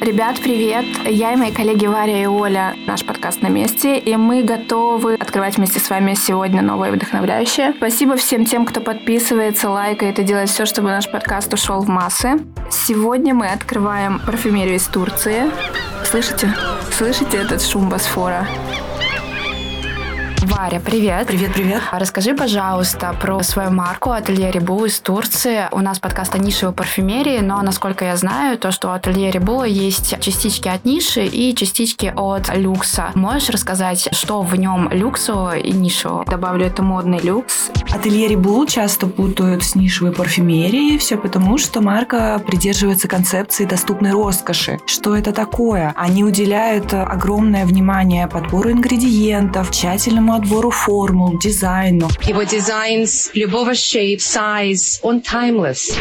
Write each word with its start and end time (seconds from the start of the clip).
Ребят, 0.00 0.40
привет! 0.40 0.86
Я 1.04 1.34
и 1.34 1.36
мои 1.36 1.52
коллеги 1.52 1.84
Варя 1.84 2.22
и 2.22 2.24
Оля, 2.24 2.74
наш 2.86 3.04
подкаст 3.04 3.42
на 3.42 3.48
месте, 3.48 3.98
и 3.98 4.16
мы 4.16 4.42
готовы 4.42 5.14
открывать 5.16 5.58
вместе 5.58 5.78
с 5.78 5.90
вами 5.90 6.14
сегодня 6.14 6.62
новое 6.62 6.88
и 6.88 6.92
вдохновляющее. 6.92 7.74
Спасибо 7.76 8.16
всем 8.16 8.46
тем, 8.46 8.64
кто 8.64 8.80
подписывается, 8.80 9.68
лайкает 9.68 10.18
и 10.18 10.22
делает 10.22 10.48
все, 10.48 10.64
чтобы 10.64 10.88
наш 10.88 11.10
подкаст 11.10 11.52
ушел 11.52 11.82
в 11.82 11.88
массы. 11.88 12.38
Сегодня 12.70 13.34
мы 13.34 13.48
открываем 13.48 14.20
парфюмерию 14.24 14.76
из 14.76 14.86
Турции. 14.86 15.50
Слышите? 16.04 16.50
Слышите 16.96 17.36
этот 17.36 17.60
шум 17.62 17.90
Босфора? 17.90 18.48
Варя, 20.50 20.80
привет. 20.80 21.28
Привет, 21.28 21.52
привет. 21.54 21.80
А 21.92 22.00
расскажи, 22.00 22.34
пожалуйста, 22.34 23.14
про 23.20 23.40
свою 23.44 23.70
марку 23.70 24.10
Ателье 24.10 24.50
Рибу 24.50 24.84
из 24.84 24.98
Турции. 24.98 25.68
У 25.70 25.78
нас 25.78 26.00
подкаст 26.00 26.34
о 26.34 26.38
нишевой 26.38 26.74
парфюмерии, 26.74 27.38
но, 27.38 27.62
насколько 27.62 28.04
я 28.04 28.16
знаю, 28.16 28.58
то, 28.58 28.72
что 28.72 28.88
у 28.88 28.90
Ателье 28.90 29.30
Рибу 29.30 29.62
есть 29.62 30.18
частички 30.20 30.68
от 30.68 30.84
ниши 30.84 31.24
и 31.24 31.54
частички 31.54 32.12
от 32.16 32.52
люкса. 32.56 33.12
Можешь 33.14 33.50
рассказать, 33.50 34.08
что 34.10 34.42
в 34.42 34.56
нем 34.56 34.88
люксового 34.90 35.56
и 35.56 35.70
нишевого? 35.70 36.24
Добавлю, 36.24 36.66
это 36.66 36.82
модный 36.82 37.20
люкс. 37.20 37.70
Ателье 37.92 38.26
Рибу 38.26 38.66
часто 38.66 39.06
путают 39.06 39.62
с 39.62 39.76
нишевой 39.76 40.12
парфюмерией, 40.12 40.98
все 40.98 41.16
потому, 41.16 41.58
что 41.58 41.80
марка 41.80 42.42
придерживается 42.44 43.06
концепции 43.06 43.66
доступной 43.66 44.10
роскоши. 44.10 44.80
Что 44.86 45.16
это 45.16 45.32
такое? 45.32 45.92
Они 45.96 46.24
уделяют 46.24 46.92
огромное 46.92 47.64
внимание 47.64 48.26
подбору 48.26 48.72
ингредиентов, 48.72 49.70
тщательному 49.70 50.39
отбору 50.39 50.71
формул, 50.71 51.37
дизайну. 51.39 52.09
Его 52.27 52.43
дизайн 52.43 53.05
любого 53.33 53.71
shape, 53.71 54.19
size, 54.19 54.99
он 55.01 55.21
timeless 55.21 55.95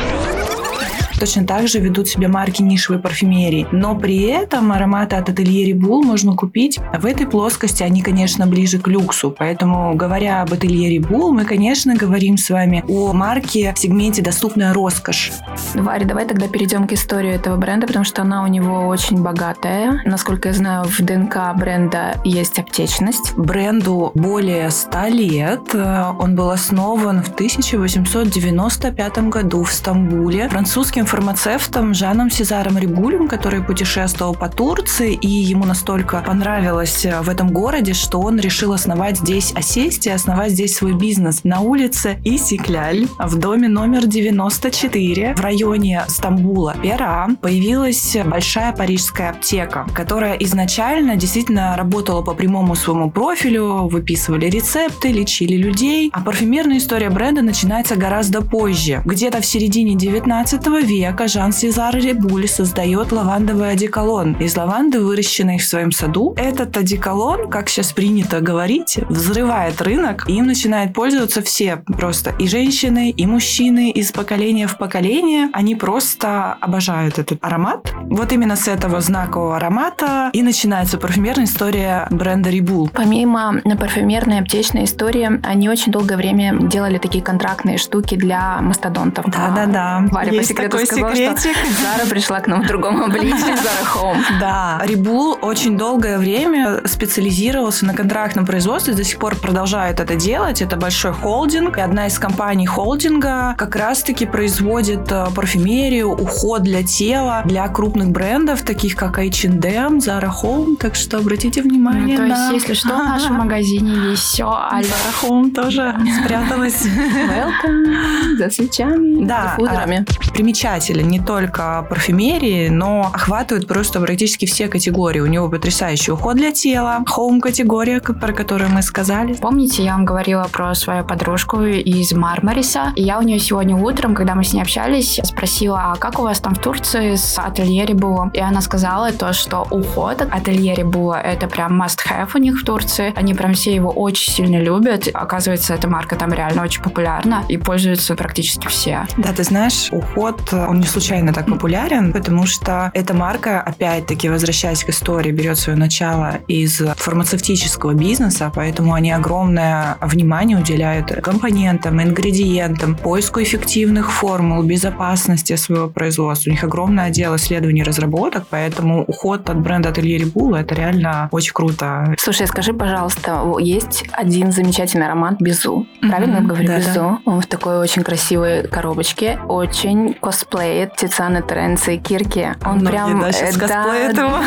Точно 1.19 1.45
так 1.45 1.67
же 1.67 1.79
ведут 1.79 2.07
себя 2.07 2.29
марки 2.29 2.61
нишевой 2.61 2.99
парфюмерии. 2.99 3.67
Но 3.71 3.95
при 3.95 4.21
этом 4.23 4.71
ароматы 4.71 5.15
от 5.15 5.29
ателье 5.29 5.65
Рибул 5.65 6.03
можно 6.03 6.35
купить. 6.35 6.79
В 6.98 7.05
этой 7.05 7.27
плоскости 7.27 7.84
они, 7.84 8.01
конечно, 8.01 8.48
ближе 8.48 8.79
к 8.79 8.87
люксу. 8.87 9.35
Поэтому, 9.37 9.93
говоря 9.95 10.41
об 10.41 10.53
ателье 10.53 10.89
Рибул, 10.89 11.34
мы, 11.34 11.45
конечно, 11.45 11.95
говорим 11.95 12.37
с 12.37 12.49
вами 12.49 12.84
о 12.87 13.13
марке 13.13 13.73
в 13.76 13.79
сегменте 13.79 14.21
«Доступная 14.21 14.73
роскошь». 14.73 15.31
Варя, 15.73 16.05
давай 16.05 16.26
тогда 16.26 16.48
перейдем 16.48 16.87
к 16.87 16.93
истории 16.93 17.31
этого 17.31 17.57
бренда, 17.57 17.87
потому 17.87 18.05
что 18.05 18.21
она 18.21 18.43
у 18.43 18.48
него 18.48 18.87
очень 18.87 19.21
богатая. 19.21 20.01
Насколько 20.05 20.49
я 20.49 20.54
знаю, 20.54 20.85
в 20.85 20.99
ДНК 20.99 21.54
бренда 21.55 22.15
есть 22.23 22.59
аптечность. 22.59 23.33
Бренду 23.35 24.11
более 24.15 24.70
100 24.71 25.07
лет. 25.07 25.76
Он 25.76 26.35
был 26.35 26.49
основан 26.51 27.21
в 27.23 27.29
1895 27.29 29.17
году 29.29 29.63
в 29.63 29.71
Стамбуле 29.71 30.48
французским 30.49 31.05
фармацевтом 31.10 31.96
Жаном 31.96 32.29
Сезаром 32.29 32.77
Ригулем, 32.77 33.27
который 33.27 33.63
путешествовал 33.63 34.35
по 34.35 34.48
Турции, 34.48 35.16
и 35.16 35.27
ему 35.27 35.66
настолько 35.66 36.21
понравилось 36.21 37.04
э, 37.04 37.21
в 37.21 37.29
этом 37.29 37.51
городе, 37.51 37.93
что 37.96 38.20
он 38.20 38.40
решил 38.40 38.74
основать 38.74 39.18
здесь, 39.18 39.51
осесть 39.55 40.05
и 40.05 40.12
основать 40.12 40.51
здесь 40.51 40.76
свой 40.76 40.93
бизнес 40.93 41.43
на 41.43 41.62
улице 41.62 42.20
Исикляль 42.24 43.07
в 43.18 43.40
доме 43.40 43.68
номер 43.68 44.05
94 44.05 45.34
в 45.34 45.41
районе 45.41 46.04
Стамбула. 46.07 46.76
Пера 46.84 47.29
появилась 47.41 48.16
большая 48.23 48.71
парижская 48.71 49.32
аптека, 49.32 49.88
которая 49.96 50.35
изначально 50.35 51.16
действительно 51.16 51.76
работала 51.76 52.21
по 52.21 52.35
прямому 52.35 52.76
своему 52.76 53.10
профилю, 53.10 53.88
выписывали 53.88 54.46
рецепты, 54.46 55.07
лечили 55.07 55.55
людей, 55.55 56.12
а 56.13 56.21
парфюмерная 56.21 56.77
история 56.77 57.10
бренда 57.10 57.41
начинается 57.41 57.96
гораздо 57.96 58.44
позже, 58.44 59.01
где-то 59.05 59.41
в 59.41 59.46
середине 59.48 59.96
19 59.96 60.68
века 60.68 60.98
века 60.99 61.29
Жан 61.29 61.53
Сезар 61.53 61.95
Ребуль 61.95 62.47
создает 62.49 63.13
лавандовый 63.13 63.71
одеколон 63.71 64.33
из 64.33 64.57
лаванды, 64.57 65.00
выращенной 65.00 65.57
в 65.57 65.66
своем 65.66 65.94
саду. 65.94 66.33
Этот 66.35 66.75
одеколон, 66.75 67.49
как 67.49 67.69
сейчас 67.69 67.93
принято 67.93 68.41
говорить, 68.41 68.99
взрывает 69.07 69.81
рынок, 69.81 70.25
и 70.27 70.33
им 70.33 70.45
начинают 70.45 70.93
пользоваться 70.93 71.41
все 71.41 71.77
просто. 71.77 72.31
И 72.38 72.47
женщины, 72.47 73.11
и 73.11 73.25
мужчины 73.25 73.91
из 73.91 74.11
поколения 74.11 74.67
в 74.67 74.77
поколение. 74.77 75.49
Они 75.53 75.73
просто 75.75 76.57
обожают 76.59 77.17
этот 77.17 77.38
аромат. 77.41 77.93
Вот 78.09 78.33
именно 78.33 78.57
с 78.57 78.67
этого 78.67 78.99
знакового 78.99 79.55
аромата 79.55 80.31
и 80.33 80.43
начинается 80.43 80.97
парфюмерная 80.97 81.45
история 81.45 82.07
бренда 82.09 82.49
Рибул. 82.49 82.89
Помимо 82.93 83.61
парфюмерной 83.79 84.39
аптечной 84.39 84.83
истории, 84.83 85.39
они 85.45 85.69
очень 85.69 85.93
долгое 85.93 86.17
время 86.17 86.57
делали 86.59 86.97
такие 86.97 87.23
контрактные 87.23 87.77
штуки 87.77 88.15
для 88.15 88.59
мастодонтов. 88.61 89.25
Да-да-да. 89.27 90.05
Варя 90.11 90.31
Есть 90.31 90.49
по 90.49 90.53
секрету 90.53 90.77
сказала, 90.89 91.16
секретик. 91.16 91.57
что 91.57 91.81
Зара 91.83 92.09
пришла 92.09 92.39
к 92.39 92.47
нам 92.47 92.63
в 92.63 92.67
другом 92.67 93.03
обличии, 93.03 93.38
Зара 93.38 93.85
Home. 93.95 94.17
Да, 94.39 94.81
Рибул 94.85 95.38
очень 95.41 95.77
долгое 95.77 96.17
время 96.17 96.81
специализировался 96.85 97.85
на 97.85 97.94
контрактном 97.94 98.45
производстве, 98.45 98.94
до 98.94 99.03
сих 99.03 99.19
пор 99.19 99.35
продолжает 99.35 100.00
это 100.00 100.16
делать. 100.16 100.61
Это 100.61 100.77
большой 100.77 101.13
холдинг. 101.13 101.77
И 101.77 101.81
одна 101.81 102.07
из 102.07 102.17
компаний 102.19 102.66
холдинга 102.66 103.55
как 103.57 103.75
раз-таки 103.75 104.25
производит 104.25 105.11
э, 105.11 105.27
парфюмерию, 105.35 106.09
уход 106.11 106.63
для 106.63 106.83
тела, 106.83 107.41
для 107.45 107.67
крупных 107.67 108.09
брендов, 108.09 108.61
таких 108.61 108.95
как 108.95 109.19
H&M, 109.19 109.97
Zara 109.97 110.31
Home. 110.41 110.75
Так 110.77 110.95
что 110.95 111.17
обратите 111.17 111.61
внимание 111.61 112.17
ну, 112.17 112.23
то 112.23 112.29
на... 112.29 112.51
есть, 112.51 112.67
если 112.67 112.73
что, 112.73 112.95
в 112.95 113.03
нашем 113.03 113.35
магазине 113.44 114.11
есть 114.11 114.23
все. 114.23 114.47
А 114.47 114.81
Zara 114.81 115.13
Home 115.23 115.53
тоже 115.53 115.95
спряталась. 116.21 116.85
Welcome. 116.85 118.38
За 118.38 118.50
свечами, 118.50 119.25
да, 119.25 119.44
за 119.44 119.50
фудрами. 119.56 120.06
Примечательно 120.33 120.78
показатели 120.79 121.03
не 121.03 121.19
только 121.19 121.85
парфюмерии, 121.90 122.69
но 122.69 123.12
охватывают 123.13 123.67
просто 123.67 124.00
практически 124.00 124.45
все 124.45 124.69
категории. 124.69 125.19
У 125.19 125.25
него 125.25 125.50
потрясающий 125.50 126.13
уход 126.13 126.38
для 126.38 126.51
тела, 126.51 127.03
хоум-категория, 127.06 128.00
про 128.00 128.31
которую 128.31 128.69
мы 128.69 128.81
сказали. 128.81 129.34
Помните, 129.34 129.84
я 129.84 129.91
вам 129.94 130.06
говорила 130.06 130.47
про 130.50 130.73
свою 130.75 131.03
подружку 131.03 131.63
из 131.63 132.13
Мармариса? 132.13 132.94
И 132.95 133.03
я 133.03 133.19
у 133.19 133.23
нее 133.23 133.39
сегодня 133.39 133.75
утром, 133.75 134.16
когда 134.16 134.35
мы 134.35 134.45
с 134.45 134.53
ней 134.53 134.62
общались, 134.62 135.19
спросила, 135.23 135.91
а 135.91 135.95
как 135.97 136.18
у 136.19 136.23
вас 136.23 136.39
там 136.39 136.56
в 136.56 136.59
Турции 136.59 137.16
с 137.16 137.38
ателье 137.38 137.85
Рибула? 137.85 138.31
И 138.34 138.39
она 138.39 138.62
сказала 138.62 139.12
то, 139.12 139.34
что 139.34 139.68
уход 139.72 140.22
от 140.22 140.34
ателье 140.34 140.75
Рибула 140.75 141.16
это 141.16 141.47
прям 141.47 141.81
must-have 141.81 142.29
у 142.35 142.38
них 142.38 142.62
в 142.62 142.63
Турции. 142.63 143.12
Они 143.18 143.34
прям 143.34 143.53
все 143.53 143.75
его 143.75 143.89
очень 143.89 144.31
сильно 144.31 144.62
любят. 144.62 145.09
Оказывается, 145.13 145.73
эта 145.73 145.89
марка 145.89 146.16
там 146.16 146.31
реально 146.31 146.63
очень 146.63 146.81
популярна 146.81 147.44
и 147.50 147.57
пользуются 147.57 148.16
практически 148.16 148.68
все. 148.68 149.06
Да, 149.18 149.34
ты 149.34 149.44
знаешь, 149.44 149.89
уход 149.91 150.39
он 150.67 150.79
не 150.79 150.87
случайно 150.87 151.33
так 151.33 151.45
популярен, 151.45 152.11
потому 152.13 152.45
что 152.45 152.91
эта 152.93 153.13
марка, 153.13 153.61
опять-таки, 153.61 154.29
возвращаясь 154.29 154.83
к 154.83 154.89
истории, 154.89 155.31
берет 155.31 155.57
свое 155.57 155.77
начало 155.77 156.39
из 156.47 156.81
фармацевтического 156.97 157.93
бизнеса, 157.93 158.51
поэтому 158.53 158.93
они 158.93 159.11
огромное 159.11 159.97
внимание 160.01 160.57
уделяют 160.57 161.11
компонентам, 161.21 162.01
ингредиентам, 162.01 162.95
поиску 162.95 163.41
эффективных 163.41 164.11
формул, 164.11 164.63
безопасности 164.63 165.55
своего 165.55 165.87
производства. 165.89 166.49
У 166.49 166.53
них 166.53 166.63
огромное 166.63 167.05
отдел 167.05 167.35
исследований 167.35 167.81
и 167.81 167.83
разработок, 167.83 168.45
поэтому 168.49 169.03
уход 169.03 169.49
от 169.49 169.59
бренда 169.59 169.89
Ателье 169.89 170.17
Рибула 170.17 170.57
это 170.57 170.75
реально 170.75 171.29
очень 171.31 171.53
круто. 171.53 172.15
Слушай, 172.19 172.47
скажи, 172.47 172.73
пожалуйста, 172.73 173.43
есть 173.59 174.05
один 174.11 174.51
замечательный 174.51 175.05
аромат 175.05 175.39
Безу. 175.39 175.85
Правильно 176.01 176.37
mm-hmm, 176.37 176.41
я 176.41 176.47
говорю? 176.47 176.67
Да, 176.67 176.77
Безу. 176.77 176.93
Да. 176.93 177.19
Он 177.25 177.41
в 177.41 177.47
такой 177.47 177.77
очень 177.77 178.03
красивой 178.03 178.67
коробочке, 178.67 179.39
очень 179.47 180.13
косплей 180.13 180.48
косплеит 180.49 180.95
Тициана 180.95 181.41
Теренца 181.41 181.91
и 181.91 181.97
Кирки. 181.97 182.55
Он 182.65 182.79
Многие, 182.79 182.89
прям... 182.89 183.19
Да, 183.21 183.31
сейчас 183.31 183.55
да, 183.57 183.83
его. 183.95 184.37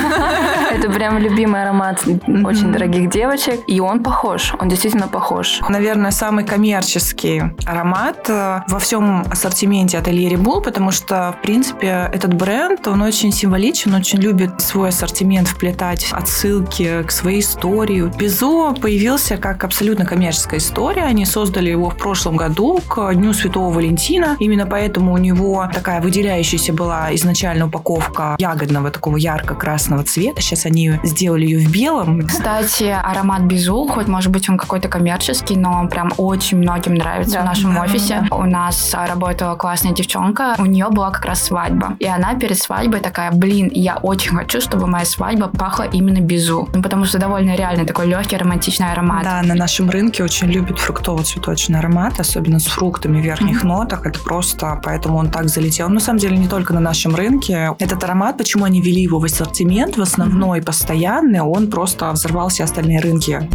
Это 0.71 0.91
прям 0.91 1.19
любимый 1.19 1.63
аромат 1.63 2.03
очень 2.05 2.73
дорогих 2.73 3.11
девочек. 3.11 3.61
И 3.67 3.81
он 3.81 4.03
похож. 4.03 4.55
Он 4.59 4.69
действительно 4.69 5.09
похож. 5.09 5.61
Наверное, 5.69 6.11
самый 6.11 6.45
коммерческий 6.45 7.43
аромат 7.67 8.29
э, 8.29 8.61
во 8.69 8.79
всем 8.79 9.25
ассортименте 9.31 9.99
ателье 9.99 10.29
Рибул, 10.29 10.61
потому 10.61 10.91
что, 10.91 11.35
в 11.39 11.43
принципе, 11.43 12.11
этот 12.13 12.35
бренд, 12.35 12.87
он 12.89 13.03
очень 13.03 13.33
символичен, 13.33 13.95
очень 13.95 14.19
любит 14.19 14.61
свой 14.61 14.89
ассортимент 14.89 15.49
вплетать 15.49 16.09
отсылки 16.13 17.03
к 17.03 17.11
своей 17.11 17.41
истории. 17.41 18.11
Безо 18.19 18.73
появился 18.75 19.37
как 19.37 19.65
абсолютно 19.65 20.05
коммерческая 20.07 20.59
история. 20.59 21.05
Они 21.05 21.25
создали 21.25 21.71
его 21.71 21.91
в 21.91 21.97
прошлом 21.97 22.37
году 22.37 22.81
к 22.89 23.13
Дню 23.15 23.33
Святого 23.33 23.73
Валентина. 23.73 24.37
Именно 24.41 24.67
поэтому 24.67 25.13
у 25.13 25.19
него 25.19 25.69
такая 25.73 25.92
выделяющаяся 26.01 26.73
была 26.73 27.15
изначально 27.15 27.67
упаковка 27.67 28.37
ягодного 28.39 28.91
такого 28.91 29.17
ярко-красного 29.17 30.05
цвета. 30.05 30.41
Сейчас 30.41 30.67
они 30.67 30.99
сделали 31.03 31.45
ее 31.45 31.67
в 31.67 31.71
белом. 31.71 32.27
Кстати, 32.27 32.85
аромат 32.85 33.43
Безу, 33.43 33.87
хоть 33.89 34.09
может 34.09 34.31
быть 34.31 34.49
он 34.49 34.59
какой-то 34.59 34.89
коммерческий, 34.89 35.57
но 35.57 35.73
он 35.73 35.89
прям 35.89 36.13
очень 36.17 36.59
многим 36.59 36.95
нравится 36.95 37.35
да, 37.35 37.43
в 37.43 37.45
нашем 37.45 37.75
да, 37.75 37.83
офисе. 37.83 38.27
Да. 38.29 38.37
У 38.37 38.45
нас 38.45 38.95
работала 38.95 39.55
классная 39.57 39.93
девчонка, 39.93 40.55
у 40.59 40.67
нее 40.67 40.89
была 40.91 41.11
как 41.11 41.25
раз 41.25 41.43
свадьба. 41.43 41.97
И 41.99 42.07
она 42.07 42.35
перед 42.35 42.59
свадьбой 42.59 43.01
такая, 43.01 43.31
блин, 43.33 43.71
я 43.73 43.97
очень 43.97 44.37
хочу, 44.37 44.61
чтобы 44.61 44.87
моя 44.87 45.05
свадьба 45.05 45.49
пахла 45.49 45.85
именно 45.85 46.21
Безу. 46.21 46.69
Ну, 46.73 46.83
потому 46.83 47.05
что 47.05 47.19
довольно 47.19 47.57
реально 47.57 47.85
такой 47.85 48.07
легкий 48.07 48.37
романтичный 48.37 48.93
аромат. 48.93 49.25
Да, 49.25 49.43
на 49.43 49.55
нашем 49.55 49.91
рынке 49.91 50.23
очень 50.23 50.49
любят 50.49 50.79
фруктово-цветочный 50.79 51.79
аромат, 51.79 52.21
особенно 52.21 52.59
с 52.59 52.67
фруктами 52.67 53.21
в 53.21 53.25
верхних 53.25 53.65
mm-hmm. 53.65 53.69
нотах. 53.69 54.07
Это 54.07 54.19
просто, 54.21 54.81
поэтому 54.83 55.19
он 55.19 55.31
так 55.31 55.49
залетел 55.49 55.82
И 55.83 55.85
он 55.85 55.95
на 55.95 56.01
самом 56.01 56.21
деле 56.21 56.39
не 56.39 56.47
только 56.47 56.73
на 56.73 56.79
нашем 56.79 57.17
рынке. 57.17 57.75
Этот 57.81 58.05
аромат, 58.05 58.39
почему 58.39 58.65
они 58.65 58.81
ввели 58.81 59.03
его 59.03 59.19
в 59.19 59.25
ассортимент, 59.25 59.97
в 59.97 60.01
основной, 60.01 60.61
mm-hmm. 60.61 60.65
постоянный, 60.65 61.41
он 61.41 61.69
просто 61.69 62.13
взорвал 62.13 62.51
все 62.51 62.63
остальные 62.63 63.01
рынки. 63.01 63.49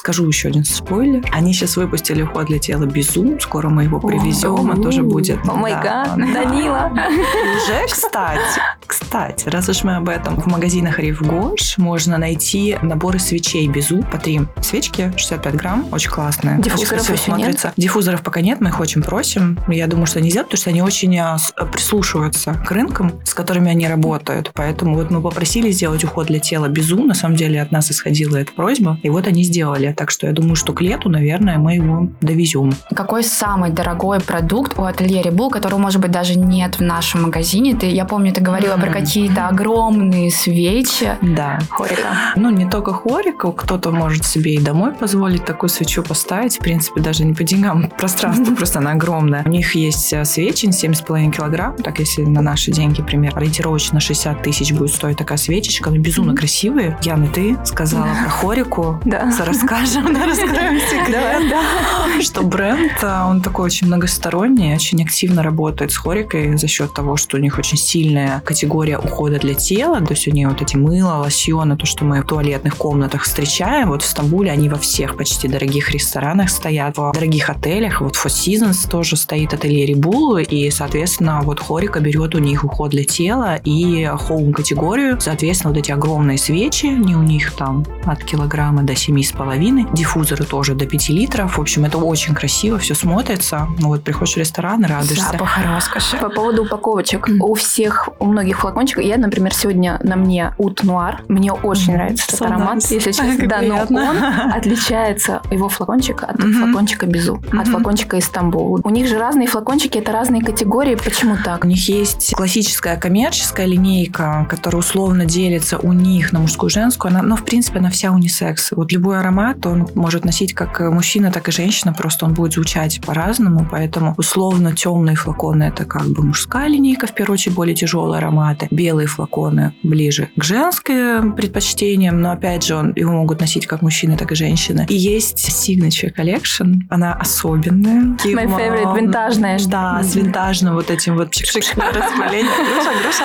Скажу 0.00 0.26
еще 0.26 0.48
один 0.48 0.64
спойлер. 0.64 1.22
Они 1.30 1.52
сейчас 1.52 1.76
выпустили 1.76 2.22
уход 2.22 2.46
для 2.46 2.58
тела 2.58 2.86
Безум. 2.86 3.38
Скоро 3.38 3.68
мы 3.68 3.84
его 3.84 4.00
привезем, 4.00 4.70
он 4.70 4.82
тоже 4.82 5.02
будет. 5.02 5.38
О 5.46 5.52
май 5.52 5.74
гад, 5.74 6.16
Данила. 6.16 6.90
Уже, 6.90 7.86
кстати, 7.86 8.40
кстати, 8.86 9.48
раз 9.50 9.68
уж 9.68 9.84
мы 9.84 9.96
об 9.96 10.08
этом, 10.08 10.40
в 10.40 10.46
магазинах 10.46 10.98
Рив 10.98 11.20
Гош 11.20 11.76
можно 11.76 12.16
найти 12.16 12.78
наборы 12.80 13.18
свечей 13.18 13.68
Безу 13.68 14.02
по 14.02 14.16
три 14.16 14.40
свечки, 14.62 15.12
65 15.16 15.54
грамм, 15.56 15.86
очень 15.92 16.10
классные. 16.10 16.60
Диффузоров 16.62 17.10
еще 17.10 17.16
смотрится. 17.16 17.66
нет? 17.68 17.74
Диффузоров 17.76 18.22
пока 18.22 18.40
нет, 18.40 18.60
мы 18.60 18.70
их 18.70 18.80
очень 18.80 19.02
просим. 19.02 19.58
Я 19.68 19.86
думаю, 19.86 20.06
что 20.06 20.18
они 20.18 20.30
сделают, 20.30 20.48
потому 20.48 20.60
что 20.60 20.70
они 20.70 20.82
очень 20.82 21.18
а, 21.18 21.36
прислушиваются 21.72 22.54
к 22.66 22.70
рынкам, 22.70 23.20
с 23.24 23.34
которыми 23.34 23.70
они 23.70 23.86
работают. 23.86 24.50
Поэтому 24.54 24.96
вот 24.96 25.10
мы 25.10 25.20
попросили 25.20 25.70
сделать 25.70 26.02
уход 26.04 26.28
для 26.28 26.38
тела 26.38 26.68
Безу. 26.68 27.02
На 27.02 27.14
самом 27.14 27.36
деле 27.36 27.60
от 27.60 27.70
нас 27.70 27.90
исходила 27.90 28.38
эта 28.38 28.52
просьба. 28.52 28.98
И 29.02 29.10
вот 29.10 29.26
они 29.26 29.44
сделали. 29.44 29.89
Так 29.94 30.10
что 30.10 30.26
я 30.26 30.32
думаю, 30.32 30.56
что 30.56 30.72
к 30.72 30.80
лету, 30.80 31.08
наверное, 31.08 31.58
мы 31.58 31.74
его 31.74 32.08
довезем. 32.20 32.72
Какой 32.94 33.24
самый 33.24 33.70
дорогой 33.70 34.20
продукт 34.20 34.78
у 34.78 34.84
ателье 34.84 35.22
Рибу, 35.22 35.50
которого, 35.50 35.78
может 35.78 36.00
быть, 36.00 36.10
даже 36.10 36.38
нет 36.38 36.76
в 36.76 36.80
нашем 36.80 37.22
магазине? 37.22 37.74
Ты, 37.74 37.86
я 37.86 38.04
помню, 38.04 38.32
ты 38.32 38.40
говорила 38.40 38.74
mm-hmm. 38.74 38.80
про 38.80 38.92
какие-то 38.92 39.48
огромные 39.48 40.30
свечи. 40.30 41.16
Да. 41.22 41.58
Хорика. 41.70 42.08
Ну, 42.36 42.50
не 42.50 42.68
только 42.68 42.92
хорика, 42.92 43.52
кто-то 43.52 43.90
может 43.90 44.24
себе 44.24 44.54
и 44.54 44.60
домой 44.60 44.92
позволить 44.92 45.44
такую 45.44 45.70
свечу 45.70 46.02
поставить. 46.02 46.56
В 46.56 46.60
принципе, 46.60 47.00
даже 47.00 47.24
не 47.24 47.34
по 47.34 47.44
деньгам, 47.44 47.90
пространство 47.98 48.54
просто 48.54 48.78
она 48.78 48.92
огромное. 48.92 49.42
У 49.44 49.48
них 49.48 49.74
есть 49.74 50.12
э, 50.12 50.24
свечи 50.24 50.66
7,5 50.66 51.30
килограмм, 51.32 51.76
так 51.76 51.98
если 51.98 52.22
на 52.24 52.42
наши 52.42 52.70
деньги, 52.70 53.02
пример, 53.02 53.36
ориентировочно 53.36 54.00
60 54.00 54.42
тысяч 54.42 54.72
будет 54.72 54.92
стоить 54.92 55.18
такая 55.18 55.38
свечечка, 55.38 55.90
но 55.90 55.98
безумно 55.98 56.34
красивые. 56.34 56.98
Яна, 57.02 57.28
ты 57.28 57.56
сказала 57.64 58.08
про 58.22 58.30
хорику. 58.30 59.00
Да. 59.10 59.32
Расскажи 59.44 59.79
расскажем, 59.80 60.14
да, 60.14 60.26
раскроем 60.26 60.80
секрет. 60.80 62.22
Что 62.22 62.42
бренд, 62.42 62.92
а, 63.02 63.28
он 63.28 63.40
такой 63.40 63.66
очень 63.66 63.86
многосторонний, 63.86 64.74
очень 64.74 65.02
активно 65.02 65.42
работает 65.42 65.92
с 65.92 65.96
хорикой 65.96 66.56
за 66.56 66.68
счет 66.68 66.92
того, 66.92 67.16
что 67.16 67.36
у 67.36 67.40
них 67.40 67.58
очень 67.58 67.78
сильная 67.78 68.40
категория 68.44 68.98
ухода 68.98 69.38
для 69.38 69.54
тела, 69.54 70.00
то 70.00 70.12
есть 70.12 70.28
у 70.28 70.30
них 70.30 70.48
вот 70.48 70.60
эти 70.62 70.76
мыло, 70.76 71.14
лосьоны, 71.14 71.76
то, 71.76 71.86
что 71.86 72.04
мы 72.04 72.22
в 72.22 72.26
туалетных 72.26 72.76
комнатах 72.76 73.22
встречаем, 73.22 73.88
вот 73.88 74.02
в 74.02 74.06
Стамбуле 74.06 74.50
они 74.50 74.68
во 74.68 74.78
всех 74.78 75.16
почти 75.16 75.48
дорогих 75.48 75.90
ресторанах 75.90 76.50
стоят, 76.50 76.98
в 76.98 77.12
дорогих 77.12 77.48
отелях, 77.50 78.00
вот 78.00 78.16
Four 78.16 78.26
Seasons 78.26 78.88
тоже 78.88 79.16
стоит 79.16 79.54
ателье 79.54 79.86
Рибул, 79.86 80.36
и, 80.36 80.70
соответственно, 80.70 81.40
вот 81.42 81.60
хорика 81.60 82.00
берет 82.00 82.34
у 82.34 82.38
них 82.38 82.64
уход 82.64 82.90
для 82.90 83.04
тела 83.04 83.56
и 83.64 84.04
хоум 84.06 84.52
категорию, 84.52 85.20
соответственно, 85.20 85.72
вот 85.72 85.78
эти 85.78 85.90
огромные 85.90 86.38
свечи, 86.38 86.86
не 86.86 87.16
у 87.16 87.22
них 87.22 87.52
там 87.52 87.84
от 88.04 88.22
килограмма 88.24 88.82
до 88.82 88.94
семи 88.94 89.22
с 89.22 89.32
половиной, 89.32 89.69
половиной. 89.70 89.94
Диффузоры 89.94 90.44
тоже 90.44 90.74
до 90.74 90.86
5 90.86 91.08
литров. 91.10 91.58
В 91.58 91.60
общем, 91.60 91.84
это 91.84 91.98
очень 91.98 92.34
красиво, 92.34 92.78
все 92.78 92.94
смотрится. 92.94 93.68
Ну 93.78 93.88
вот 93.88 94.02
приходишь 94.02 94.34
в 94.34 94.38
ресторан 94.38 94.84
и 94.84 94.88
радуешься. 94.88 95.32
Запах 95.32 95.58
роскоши. 95.64 96.16
По 96.18 96.28
поводу 96.28 96.64
упаковочек. 96.64 97.28
Mm. 97.28 97.38
У 97.40 97.54
всех, 97.54 98.08
у 98.18 98.26
многих 98.26 98.60
флакончиков, 98.60 99.04
я, 99.04 99.16
например, 99.16 99.54
сегодня 99.54 100.00
на 100.02 100.16
мне 100.16 100.54
Ут 100.58 100.82
Нуар. 100.82 101.22
Мне 101.28 101.52
очень 101.52 101.92
mm. 101.92 101.96
нравится 101.96 102.26
этот 102.28 102.42
аромат, 102.42 102.82
если 102.90 103.12
честно. 103.12 103.48
Да, 103.48 103.60
но 103.62 103.76
он 103.76 104.16
отличается, 104.52 105.42
его 105.50 105.68
флакончик, 105.68 106.22
от 106.22 106.36
mm-hmm. 106.36 106.52
флакончика 106.52 107.06
Безу, 107.06 107.36
mm-hmm. 107.36 107.60
от 107.60 107.68
флакончика 107.68 108.18
Истамбул. 108.18 108.80
У 108.82 108.90
них 108.90 109.08
же 109.08 109.18
разные 109.18 109.48
флакончики, 109.48 109.98
это 109.98 110.12
разные 110.12 110.42
категории. 110.42 110.94
Почему 110.94 111.36
так? 111.42 111.64
У 111.64 111.68
них 111.68 111.88
есть 111.88 112.34
классическая 112.34 112.96
коммерческая 112.96 113.66
линейка, 113.66 114.46
которая 114.48 114.80
условно 114.80 115.24
делится 115.24 115.78
у 115.78 115.92
них 115.92 116.32
на 116.32 116.40
мужскую 116.40 116.70
и 116.70 116.72
женскую. 116.72 117.10
Она, 117.10 117.22
ну, 117.22 117.36
в 117.36 117.44
принципе, 117.44 117.78
она 117.78 117.90
вся 117.90 118.12
унисекс. 118.12 118.72
Вот 118.72 118.92
любой 118.92 119.18
аромат 119.18 119.59
то 119.60 119.70
он 119.70 119.88
может 119.94 120.24
носить 120.24 120.54
как 120.54 120.80
мужчина, 120.80 121.30
так 121.30 121.48
и 121.48 121.52
женщина, 121.52 121.92
просто 121.92 122.26
он 122.26 122.34
будет 122.34 122.54
звучать 122.54 123.00
по-разному, 123.00 123.66
поэтому 123.70 124.14
условно 124.16 124.74
темные 124.74 125.16
флаконы 125.16 125.64
это 125.64 125.84
как 125.84 126.06
бы 126.08 126.22
мужская 126.22 126.68
линейка, 126.68 127.06
в 127.06 127.14
первую 127.14 127.34
очередь 127.34 127.56
более 127.56 127.74
тяжелые 127.74 128.18
ароматы, 128.18 128.68
белые 128.70 129.06
флаконы 129.06 129.74
ближе 129.82 130.30
к 130.36 130.44
женским 130.44 131.32
предпочтениям, 131.32 132.20
но 132.20 132.32
опять 132.32 132.64
же 132.64 132.76
он, 132.76 132.92
его 132.96 133.12
могут 133.12 133.40
носить 133.40 133.66
как 133.66 133.82
мужчины, 133.82 134.16
так 134.16 134.32
и 134.32 134.34
женщины. 134.34 134.86
И 134.88 134.94
есть 134.94 135.48
Signature 135.48 136.14
Collection, 136.14 136.80
она 136.88 137.14
особенная. 137.14 138.16
My 138.24 138.46
favorite, 138.46 138.96
винтажная. 138.96 139.58
Да, 139.66 140.02
с 140.02 140.14
винтажным 140.14 140.74
вот 140.74 140.90
этим 140.90 141.16
вот 141.16 141.36
распылением. 141.36 142.50
Груша, 142.74 143.02
груша. 143.02 143.24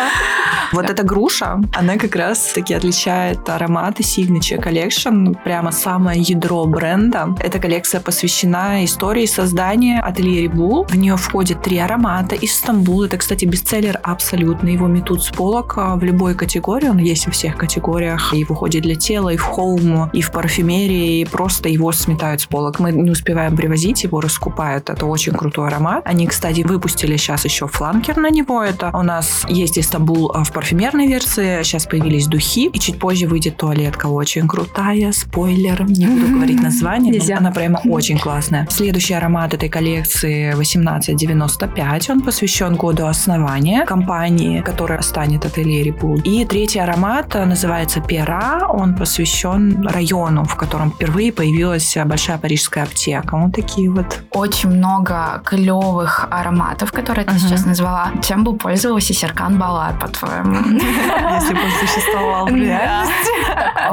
Вот 0.71 0.89
эта 0.89 1.03
груша, 1.03 1.61
она 1.73 1.97
как 1.97 2.15
раз 2.15 2.51
таки 2.53 2.73
отличает 2.73 3.47
ароматы 3.49 4.03
Signature 4.03 4.61
Collection, 4.61 5.38
прямо 5.43 5.71
самое 5.71 6.19
ядро 6.30 6.66
бренда. 6.66 7.36
Эта 7.39 7.60
коллекция 7.60 8.01
посвящена 8.01 8.83
истории 8.83 9.25
создания 9.25 10.00
ателье 10.00 10.42
Рибул. 10.44 10.86
В 10.86 10.95
нее 10.95 11.18
входят 11.18 11.62
три 11.62 11.77
аромата 11.77 12.36
из 12.36 12.56
Стамбула. 12.56 13.06
Это, 13.06 13.18
кстати, 13.18 13.45
бестселлер 13.45 14.00
абсолютно. 14.04 14.69
Его 14.69 14.88
метут 14.88 15.24
с 15.24 15.30
полок 15.30 15.74
а, 15.77 15.95
в 15.95 16.04
любой 16.04 16.36
категории. 16.36 16.88
Он 16.88 16.98
есть 16.98 17.25
во 17.25 17.31
всех 17.31 17.57
категориях. 17.57 18.33
И 18.33 18.44
выходит 18.44 18.83
для 18.83 18.95
тела, 18.95 19.30
и 19.30 19.38
в 19.38 19.44
хоум, 19.44 20.10
и 20.12 20.22
в 20.22 20.31
парфюмерии. 20.31 21.22
И 21.22 21.25
просто 21.25 21.69
его 21.69 21.92
сметают 21.92 22.42
с 22.42 22.45
полок. 22.45 22.80
Мы 22.80 22.92
не 22.92 23.12
успеваем 23.12 23.56
привозить, 23.56 24.04
его 24.04 24.22
раскупают. 24.22 24.89
Это 24.89 25.06
очень 25.06 25.33
крутой 25.33 25.68
аромат. 25.68 26.04
Они, 26.06 26.27
кстати, 26.27 26.62
выпустили 26.62 27.18
сейчас 27.18 27.45
еще 27.45 27.68
фланкер 27.68 28.18
на 28.18 28.30
него. 28.30 28.63
Это 28.63 28.92
у 28.94 29.04
нас 29.04 29.45
есть 29.48 29.77
Истамбул 29.77 30.31
а, 30.33 30.44
в 30.44 30.51
парфюмерной 30.51 31.07
версии. 31.07 31.63
Сейчас 31.63 31.86
появились 31.86 32.27
духи. 32.27 32.69
И 32.74 32.80
чуть 32.80 33.00
позже 33.00 33.27
выйдет 33.27 33.57
туалетка. 33.57 34.07
Очень 34.07 34.48
крутая. 34.48 35.12
Спойлер. 35.12 35.83
Не 35.83 36.14
буду 36.15 36.33
говорить 36.33 36.62
название, 36.62 37.12
Нельзя. 37.12 37.35
но 37.35 37.39
она 37.39 37.51
прямо 37.51 37.81
очень 37.85 38.17
классная. 38.17 38.67
Следующий 38.69 39.13
аромат 39.13 39.53
этой 39.53 39.69
коллекции 39.69 40.51
1895. 40.51 42.09
Он 42.09 42.21
посвящен 42.21 42.75
году 42.75 43.06
основания 43.06 43.85
компании, 43.85 44.62
которая 44.62 45.01
станет 45.01 45.45
ателье 45.45 45.83
Рипул. 45.83 46.15
И 46.23 46.45
третий 46.45 46.79
аромат 46.79 47.33
называется 47.35 48.01
Пера. 48.01 48.67
Он 48.69 48.95
посвящен 48.95 49.85
району, 49.88 50.44
в 50.45 50.56
котором 50.56 50.91
впервые 50.91 51.31
появилась 51.31 51.97
большая 52.06 52.38
парижская 52.38 52.83
аптека. 52.83 53.38
Вот 53.38 53.53
такие 53.53 53.89
вот. 53.89 54.21
Очень 54.31 54.69
много 54.69 55.41
клевых 55.45 56.27
ароматов, 56.31 56.91
которые 56.91 57.25
ты 57.25 57.36
uh-huh. 57.36 57.39
сейчас 57.39 57.65
назвала. 57.65 58.12
Чем 58.22 58.43
бы 58.43 58.55
пользовался 58.55 59.13
Серкан 59.13 59.57
Балат, 59.57 60.00
по-твоему? 60.00 60.55
Если 60.55 61.53
бы 61.53 61.62
он 61.62 61.88
существовал 61.88 62.45
в 62.48 62.55
реальности. 62.55 63.31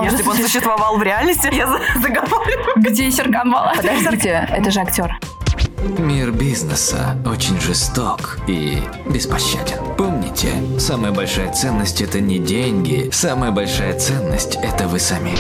Если 0.05 0.23
бы 0.23 0.31
он 0.31 0.37
существовал 0.37 0.97
в 0.97 1.03
реальности, 1.03 1.49
я 1.53 1.67
заговорю. 2.15 2.59
Где 2.77 3.11
Серган 3.11 3.51
Балат? 3.51 3.77
Подождите, 3.77 4.49
это 4.51 4.71
же 4.71 4.81
актер. 4.81 5.19
Мир 5.99 6.31
бизнеса 6.31 7.17
очень 7.27 7.61
жесток 7.61 8.39
и 8.47 8.79
беспощаден. 9.07 9.79
Помните, 9.97 10.49
самая 10.79 11.11
большая 11.11 11.53
ценность 11.53 12.01
это 12.01 12.21
не 12.21 12.39
деньги, 12.39 13.11
самая 13.13 13.51
большая 13.51 13.99
ценность 13.99 14.57
это 14.63 14.87
вы 14.87 15.01
сами. 15.01 15.33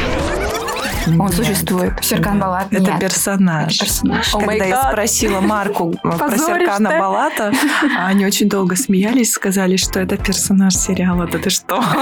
Он 1.06 1.26
Нет. 1.26 1.34
существует. 1.34 1.92
Серкан 2.02 2.38
Балат. 2.38 2.66
Это 2.70 2.92
Нет. 2.92 3.00
персонаж. 3.00 3.74
Это 3.74 3.84
персонаж. 3.84 4.34
Oh 4.34 4.40
Когда 4.40 4.64
я 4.64 4.82
спросила 4.90 5.40
Марку 5.40 5.94
про 6.02 6.38
Серкана 6.38 6.90
Балата, 6.98 7.52
они 7.98 8.26
очень 8.26 8.48
долго 8.48 8.76
смеялись, 8.76 9.32
сказали, 9.32 9.76
что 9.76 10.00
это 10.00 10.16
персонаж 10.16 10.74
сериала. 10.74 11.26
Да 11.26 11.38
ты 11.38 11.50
что? 11.50 11.82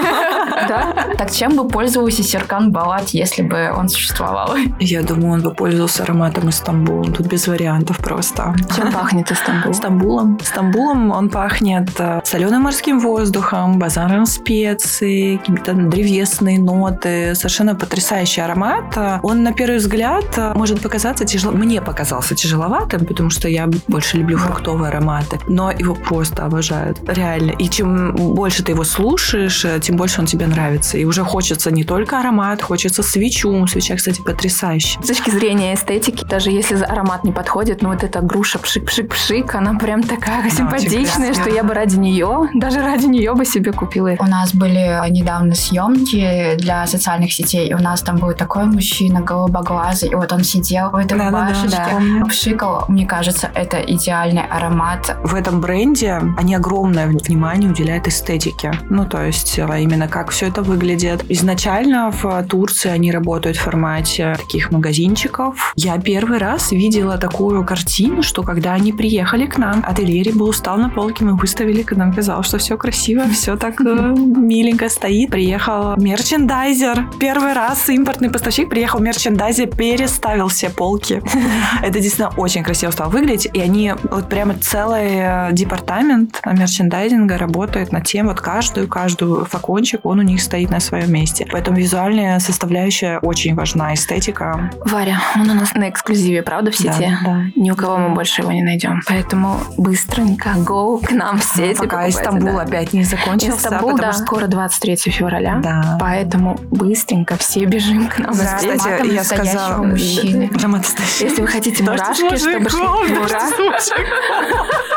Да? 0.69 0.95
Так 1.17 1.33
чем 1.33 1.57
бы 1.57 1.67
пользовался 1.67 2.23
Серкан 2.23 2.71
Балат, 2.71 3.09
если 3.09 3.43
бы 3.43 3.73
он 3.75 3.89
существовал? 3.89 4.57
Я 4.79 5.03
думаю, 5.03 5.35
он 5.35 5.43
бы 5.43 5.55
пользовался 5.55 6.03
ароматом 6.03 6.49
из 6.49 6.57
Стамбула. 6.57 7.05
Тут 7.05 7.27
без 7.27 7.49
вариантов 7.49 7.99
просто. 7.99 8.55
Чем 8.77 8.93
пахнет 8.93 9.33
Истамбул? 9.33 9.73
Стамбулом. 9.73 10.39
Стамбулом 10.45 11.13
он 11.13 11.31
пахнет 11.31 11.89
э, 11.99 12.21
соленым 12.25 12.63
морским 12.63 13.01
воздухом, 13.01 13.79
базаром 13.79 14.27
специй, 14.27 15.39
какие-то 15.39 15.73
древесные 15.73 16.59
ноты. 16.59 17.35
Совершенно 17.35 17.75
потрясающий 17.75 18.43
аромат 18.43 18.90
он 19.23 19.43
на 19.43 19.53
первый 19.53 19.79
взгляд 19.79 20.25
э, 20.37 20.53
может 20.55 20.81
показаться 20.81 21.25
тяжело. 21.25 21.53
Мне 21.53 21.81
показался 21.81 22.35
тяжеловатым, 22.35 23.07
потому 23.07 23.31
что 23.31 23.49
я 23.49 23.69
больше 23.89 24.19
люблю 24.19 24.39
фруктовые 24.39 24.89
ароматы, 24.89 25.39
но 25.49 25.71
его 25.71 25.95
просто 25.95 26.45
обожают, 26.45 26.99
реально. 27.07 27.53
И 27.53 27.69
чем 27.69 28.15
больше 28.15 28.63
ты 28.63 28.73
его 28.73 28.85
слушаешь, 28.85 29.65
э, 29.65 29.81
тем 29.81 29.97
больше 29.97 30.21
он 30.21 30.27
тебе 30.27 30.47
нравится. 30.47 30.99
И 30.99 31.05
уже 31.05 31.25
хочется 31.25 31.71
не 31.71 31.85
только 31.85 32.21
аромат, 32.21 32.63
хочется 32.63 33.03
свечу. 33.03 33.67
Свеча, 33.67 33.97
кстати, 33.97 34.21
потрясающая. 34.21 35.03
С 35.03 35.07
точки 35.07 35.31
зрения 35.31 35.75
эстетики, 35.75 36.25
даже 36.25 36.51
если 36.51 36.77
аромат 36.77 37.25
не 37.25 37.33
подходит, 37.33 37.83
ну 37.83 37.91
вот 37.91 38.05
эта 38.05 38.21
груша 38.21 38.59
пшик-пшик-пшик, 38.59 39.55
она 39.55 39.75
прям 39.75 40.03
такая 40.03 40.43
да, 40.43 40.51
симпатичная, 40.51 41.35
что 41.35 41.51
я 41.51 41.63
бы 41.63 41.75
ради 41.75 41.97
нее, 41.97 42.49
даже 42.55 42.81
ради 42.81 43.07
нее 43.07 43.35
бы 43.35 43.45
себе 43.45 43.73
купила. 43.73 44.15
У 44.19 44.27
нас 44.27 44.55
были 44.55 45.01
недавно 45.11 45.55
съемки 45.55 46.57
для 46.57 46.87
социальных 46.87 47.33
сетей, 47.33 47.69
и 47.69 47.75
у 47.75 47.79
нас 47.79 48.03
там 48.03 48.17
был 48.17 48.33
такой 48.33 48.65
мужчина 48.81 49.21
голубоглазый, 49.21 50.09
и 50.09 50.15
вот 50.15 50.33
он 50.33 50.43
сидел 50.43 50.89
в 50.89 50.97
этой 50.97 51.13
рубашечке, 51.13 51.77
да, 51.77 51.89
помню. 51.93 52.25
пшикал. 52.25 52.87
Мне 52.89 53.05
кажется, 53.05 53.51
это 53.55 53.77
идеальный 53.77 54.43
аромат. 54.43 55.19
В 55.23 55.35
этом 55.35 55.61
бренде 55.61 56.19
они 56.39 56.55
огромное 56.55 57.07
внимание 57.09 57.69
уделяют 57.71 58.09
эстетике. 58.09 58.73
Ну, 58.89 59.05
то 59.05 59.23
есть 59.23 59.59
э, 59.59 59.83
именно 59.83 60.09
как 60.09 60.31
все 60.31 60.49
это 60.49 60.63
выглядит. 60.63 61.27
Изначально 61.29 62.11
в 62.11 62.43
Турции 62.45 62.89
они 62.89 63.13
работают 63.13 63.59
в 63.59 63.61
формате 63.61 64.35
таких 64.39 64.71
магазинчиков. 64.71 65.75
Я 65.77 65.99
первый 65.99 66.39
раз 66.39 66.73
видела 66.73 67.19
такую 67.19 67.63
картину, 67.67 68.23
что 68.23 68.43
когда 68.43 68.73
они 68.73 68.95
приехали 68.95 69.45
к 69.45 69.59
нам, 69.59 69.85
ателье 69.87 70.33
был 70.33 70.55
стал 70.55 70.79
на 70.79 70.89
полке, 70.89 71.27
мы 71.27 71.37
выставили, 71.37 71.83
когда 71.83 72.07
нам 72.07 72.15
казалось, 72.15 72.47
что 72.47 72.57
все 72.57 72.79
красиво, 72.79 73.25
все 73.29 73.57
так 73.57 73.79
миленько 73.81 74.89
стоит. 74.89 75.31
Приехал 75.31 75.97
мерчендайзер. 75.97 77.11
Первый 77.21 77.53
раз 77.53 77.91
импортный 77.91 78.31
поставщик 78.31 78.70
приехал 78.71 79.01
мерчендайзер, 79.01 79.67
переставил 79.69 80.49
все 80.49 80.71
полки. 80.71 81.23
Это 81.83 82.01
действительно 82.01 82.31
очень 82.37 82.63
красиво 82.63 82.91
стало 82.91 83.11
выглядеть. 83.11 83.49
И 83.53 83.61
они 83.61 83.93
вот 84.11 84.29
прямо 84.29 84.55
целый 84.55 85.11
э, 85.17 85.49
департамент 85.53 86.41
мерчендайзинга 86.47 87.37
работает 87.37 87.93
над 87.93 88.05
тем, 88.05 88.29
вот 88.29 88.41
каждую, 88.41 88.89
каждую 88.89 89.45
флакончик, 89.45 90.01
он 90.05 90.21
у 90.21 90.23
них 90.23 90.41
стоит 90.41 90.71
на 90.71 90.81
своем 90.81 91.13
месте. 91.13 91.47
Поэтому 91.51 91.77
визуальная 91.77 92.39
составляющая 92.39 93.19
очень 93.19 93.55
важна, 93.55 93.93
эстетика. 93.95 94.71
Варя, 94.85 95.21
он 95.37 95.51
у 95.51 95.55
нас 95.55 95.75
на 95.75 95.91
эксклюзиве, 95.91 96.43
правда, 96.43 96.71
в 96.71 96.79
Да, 96.83 96.93
сети? 96.93 97.17
да. 97.25 97.43
Ни 97.57 97.71
у 97.71 97.77
кого 97.77 97.97
мы 97.99 98.15
больше 98.15 98.43
его 98.43 98.53
не 98.53 98.63
найдем. 98.63 99.01
Поэтому 99.07 99.57
быстренько 99.77 100.51
go 100.57 101.05
к 101.05 101.11
нам 101.11 101.39
в 101.39 101.57
Ну, 101.57 101.67
сети. 101.67 101.79
пока 101.79 102.09
Истамбул 102.09 102.55
да. 102.57 102.63
опять 102.63 102.93
не 102.93 103.03
закончился. 103.05 103.57
Истамбул, 103.69 103.97
да, 103.97 104.13
что- 104.13 104.23
скоро 104.25 104.47
23 104.47 104.97
февраля. 105.11 105.61
Да. 105.63 105.97
Поэтому 106.01 106.59
быстренько 106.71 107.37
все 107.37 107.65
бежим 107.65 108.07
к 108.09 108.19
нам 108.19 108.33
в 108.33 108.37
Кстати, 108.61 109.07
я 109.07 109.25
сказала... 109.25 109.83
мужчины. 109.83 110.51
Аромат 110.55 110.83
настоящего. 110.83 111.25
Если 111.29 111.43
вы 111.43 111.49
хотите 111.49 111.83
мурашки, 111.83 112.37
чтобы 112.37 112.61
мужиков, 112.61 113.09
мура- 113.11 113.57
дождь 113.57 113.89
из 113.89 113.91
А 113.91 114.90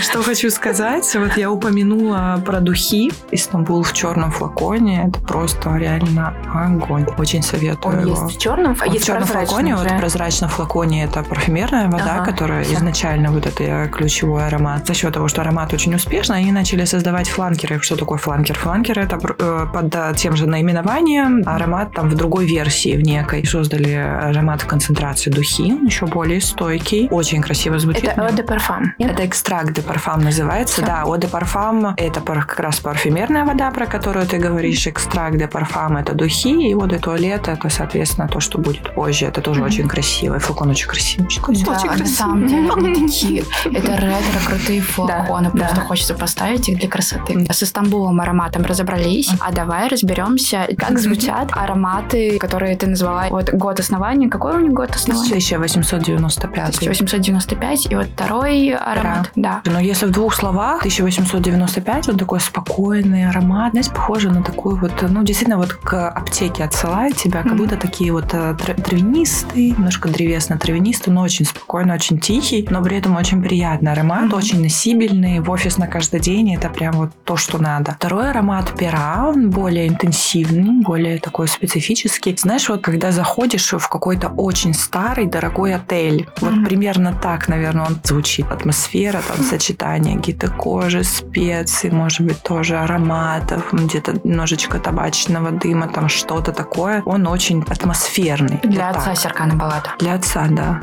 Что 0.00 0.22
хочу 0.22 0.50
сказать, 0.50 1.08
вот 1.14 1.36
я 1.36 1.50
упомянула 1.50 2.42
про 2.44 2.60
духи. 2.60 3.12
Истамбул 3.30 3.82
в 3.82 3.92
черном 3.92 4.30
флаконе. 4.30 5.06
Это 5.08 5.20
просто 5.20 5.74
реально 5.76 6.34
огонь. 6.52 7.06
Очень 7.18 7.42
советую 7.42 7.94
Он 7.94 8.00
его. 8.06 8.10
есть 8.26 8.36
в 8.36 8.40
черном, 8.40 8.76
а 8.80 8.84
Он 8.84 8.90
в 8.90 8.92
есть 8.94 9.06
черном 9.06 9.24
флаконе, 9.26 9.74
вот 9.76 9.86
уже. 9.86 9.94
в 9.96 9.98
прозрачном 9.98 10.50
флаконе 10.50 11.04
это 11.04 11.22
парфюмерная 11.22 11.88
вода, 11.88 12.16
Ага, 12.20 12.24
которая 12.32 12.64
всё. 12.64 12.74
изначально 12.74 13.30
вот 13.30 13.46
это 13.46 13.88
ключевой 13.88 14.46
аромат. 14.46 14.86
За 14.86 14.94
счет 14.94 15.14
того, 15.14 15.28
что 15.28 15.40
аромат 15.42 15.72
очень 15.72 15.94
успешный, 15.94 16.38
они 16.38 16.52
начали 16.52 16.84
создавать 16.84 17.28
фланкеры. 17.28 17.80
Что 17.80 17.96
такое 17.96 18.18
фланкер? 18.18 18.58
Фланкер 18.58 18.98
это 18.98 19.18
э, 19.38 19.66
под 19.72 19.94
э, 19.94 20.12
тем 20.16 20.36
же 20.36 20.46
наименованием 20.46 21.42
аромат 21.46 21.92
там 21.94 22.08
в 22.10 22.14
другой 22.14 22.46
версии, 22.46 22.96
в 22.96 23.00
некой. 23.02 23.46
Создали 23.46 23.92
аромат 23.94 24.62
в 24.62 24.66
концентрации 24.66 25.30
духи, 25.30 25.72
еще 25.84 26.06
более 26.06 26.40
стойкий, 26.40 27.08
очень 27.10 27.40
красиво 27.42 27.78
звучит. 27.78 28.04
Это 28.04 28.20
Eau 28.20 28.30
de 28.34 28.44
Parfum. 28.46 28.84
Это 28.98 29.24
экстракт 29.26 29.63
де 29.72 29.82
парфам 29.82 30.20
называется. 30.20 30.82
Да, 30.82 31.02
Eau 31.04 31.18
de 31.18 31.30
Parfum 31.30 31.94
это 31.96 32.20
как 32.20 32.60
раз 32.60 32.80
парфюмерная 32.80 33.44
вода, 33.44 33.70
про 33.70 33.86
которую 33.86 34.26
ты 34.26 34.38
говоришь. 34.38 34.86
Экстракт 34.86 35.36
де 35.36 35.46
парфам 35.48 35.96
это 35.96 36.14
духи, 36.14 36.50
и 36.70 36.74
Eau 36.74 36.86
de 36.86 36.98
туалет 36.98 37.48
это, 37.48 37.68
соответственно, 37.70 38.28
то, 38.28 38.40
что 38.40 38.58
будет 38.58 38.94
позже. 38.94 39.26
Это 39.26 39.40
тоже 39.40 39.62
очень 39.62 39.88
красиво. 39.88 40.36
И 40.36 40.38
флакон 40.38 40.70
очень 40.70 40.88
красивый. 40.88 41.26
Очень 41.26 41.64
Да, 41.64 41.72
красивый. 41.72 41.98
на 41.98 42.06
самом 42.06 42.46
деле 42.46 42.70
они 42.76 42.94
такие, 43.06 43.44
это 43.64 43.96
ретро 43.96 44.40
крутые 44.46 44.80
флаконы, 44.80 45.50
Да, 45.52 45.58
просто 45.58 45.76
да. 45.76 45.82
хочется 45.82 46.14
поставить 46.14 46.68
их 46.68 46.78
для 46.78 46.88
красоты. 46.88 47.46
С 47.50 47.62
Истамбулом 47.62 48.20
ароматом 48.20 48.64
разобрались, 48.64 49.30
а 49.40 49.52
давай 49.52 49.88
разберемся, 49.88 50.66
как 50.78 50.98
звучат 50.98 51.50
ароматы, 51.52 52.38
которые 52.38 52.76
ты 52.76 52.86
назвала. 52.86 53.26
Вот 53.30 53.50
год 53.50 53.80
основания, 53.80 54.28
какой 54.28 54.56
у 54.56 54.60
них 54.60 54.72
год 54.72 54.90
основания? 54.94 55.24
1895. 55.28 56.76
1895, 56.76 57.86
и 57.90 57.94
вот 57.96 58.06
второй 58.06 58.70
аромат, 58.74 59.30
да. 59.36 59.53
Но 59.66 59.80
если 59.80 60.06
в 60.06 60.10
двух 60.10 60.34
словах, 60.34 60.78
1895, 60.78 62.08
он 62.08 62.16
такой 62.18 62.40
спокойный 62.40 63.28
аромат, 63.28 63.72
знаете, 63.72 63.90
похоже 63.90 64.30
на 64.30 64.42
такую 64.42 64.76
вот, 64.76 64.92
ну, 65.08 65.22
действительно, 65.22 65.58
вот 65.58 65.72
к 65.72 66.08
аптеке 66.10 66.64
отсылает 66.64 67.16
тебя, 67.16 67.42
как 67.42 67.56
будто 67.56 67.76
такие 67.76 68.12
вот 68.12 68.32
э, 68.34 68.56
тр- 68.58 68.80
травянистый, 68.82 69.70
немножко 69.70 70.08
древесно-травянистый, 70.08 71.12
но 71.12 71.22
очень 71.22 71.44
спокойный, 71.44 71.94
очень 71.94 72.18
тихий, 72.18 72.66
но 72.70 72.82
при 72.82 72.96
этом 72.98 73.16
очень 73.16 73.42
приятный 73.42 73.92
аромат, 73.92 74.24
Мгм. 74.24 74.34
очень 74.34 74.62
носибельный, 74.62 75.40
в 75.40 75.50
офис 75.50 75.78
на 75.78 75.86
каждый 75.86 76.20
день, 76.20 76.54
это 76.54 76.68
прям 76.68 76.94
вот 76.94 77.10
то, 77.24 77.36
что 77.36 77.58
надо. 77.58 77.92
Второй 77.92 78.30
аромат 78.30 78.72
пера, 78.76 79.26
он 79.28 79.50
более 79.50 79.88
интенсивный, 79.88 80.82
более 80.82 81.18
такой 81.18 81.48
специфический. 81.48 82.36
Знаешь, 82.38 82.68
вот 82.68 82.82
когда 82.82 83.12
заходишь 83.12 83.72
в 83.72 83.88
какой-то 83.88 84.28
очень 84.28 84.74
старый, 84.74 85.26
дорогой 85.26 85.74
отель, 85.74 86.28
вот 86.40 86.52
Мгм. 86.52 86.64
примерно 86.64 87.12
так, 87.22 87.48
наверное, 87.48 87.86
он 87.86 87.98
звучит. 88.04 88.46
Атмосфера, 88.50 89.22
сочетание 89.42 90.16
какие-то 90.16 90.48
кожи, 90.48 91.04
специй, 91.04 91.90
может 91.90 92.20
быть, 92.20 92.42
тоже 92.42 92.76
ароматов, 92.76 93.72
где-то 93.72 94.14
немножечко 94.24 94.78
табачного 94.78 95.50
дыма, 95.50 95.88
там 95.88 96.08
что-то 96.08 96.52
такое. 96.52 97.02
Он 97.04 97.26
очень 97.26 97.62
атмосферный. 97.62 98.60
Для 98.62 98.88
Вот 98.88 98.96
отца 98.96 99.10
так. 99.10 99.18
Серкана 99.18 99.54
Балата. 99.54 99.90
Для 99.98 100.14
отца, 100.14 100.46
да. 100.50 100.80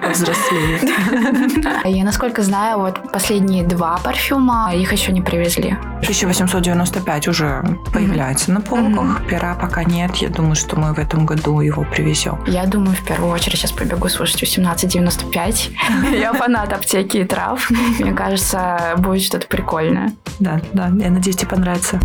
Повзрослее. 0.02 0.80
Я, 1.84 2.04
насколько 2.04 2.42
знаю, 2.42 2.78
вот 2.78 3.12
последние 3.12 3.64
два 3.64 3.98
парфюма, 3.98 4.74
их 4.74 4.92
еще 4.92 5.12
не 5.12 5.22
привезли. 5.22 5.76
1895 6.02 7.28
уже 7.28 7.62
появляется 7.92 8.52
на 8.52 8.60
полках. 8.60 9.26
Пера 9.26 9.54
пока 9.54 9.84
нет. 9.84 10.16
Я 10.16 10.28
думаю, 10.28 10.54
что 10.54 10.76
мы 10.76 10.94
в 10.94 10.98
этом 10.98 11.26
году 11.26 11.60
его 11.60 11.84
привезем. 11.84 12.38
Я 12.46 12.66
думаю, 12.66 12.96
в 12.96 13.04
первую 13.04 13.32
очередь 13.32 13.58
сейчас 13.58 13.72
побегу 13.72 14.08
слушать 14.08 14.36
1895. 14.36 15.70
Я 16.12 16.32
фанат 16.32 16.72
аптеки 16.72 17.18
и 17.18 17.24
трав. 17.24 17.57
Мне 17.98 18.12
кажется, 18.12 18.94
будет 18.98 19.22
что-то 19.22 19.46
прикольное. 19.46 20.12
Да, 20.38 20.60
да. 20.72 20.88
Я 20.98 21.10
надеюсь, 21.10 21.36
тебе 21.36 21.48
понравится. 21.50 22.00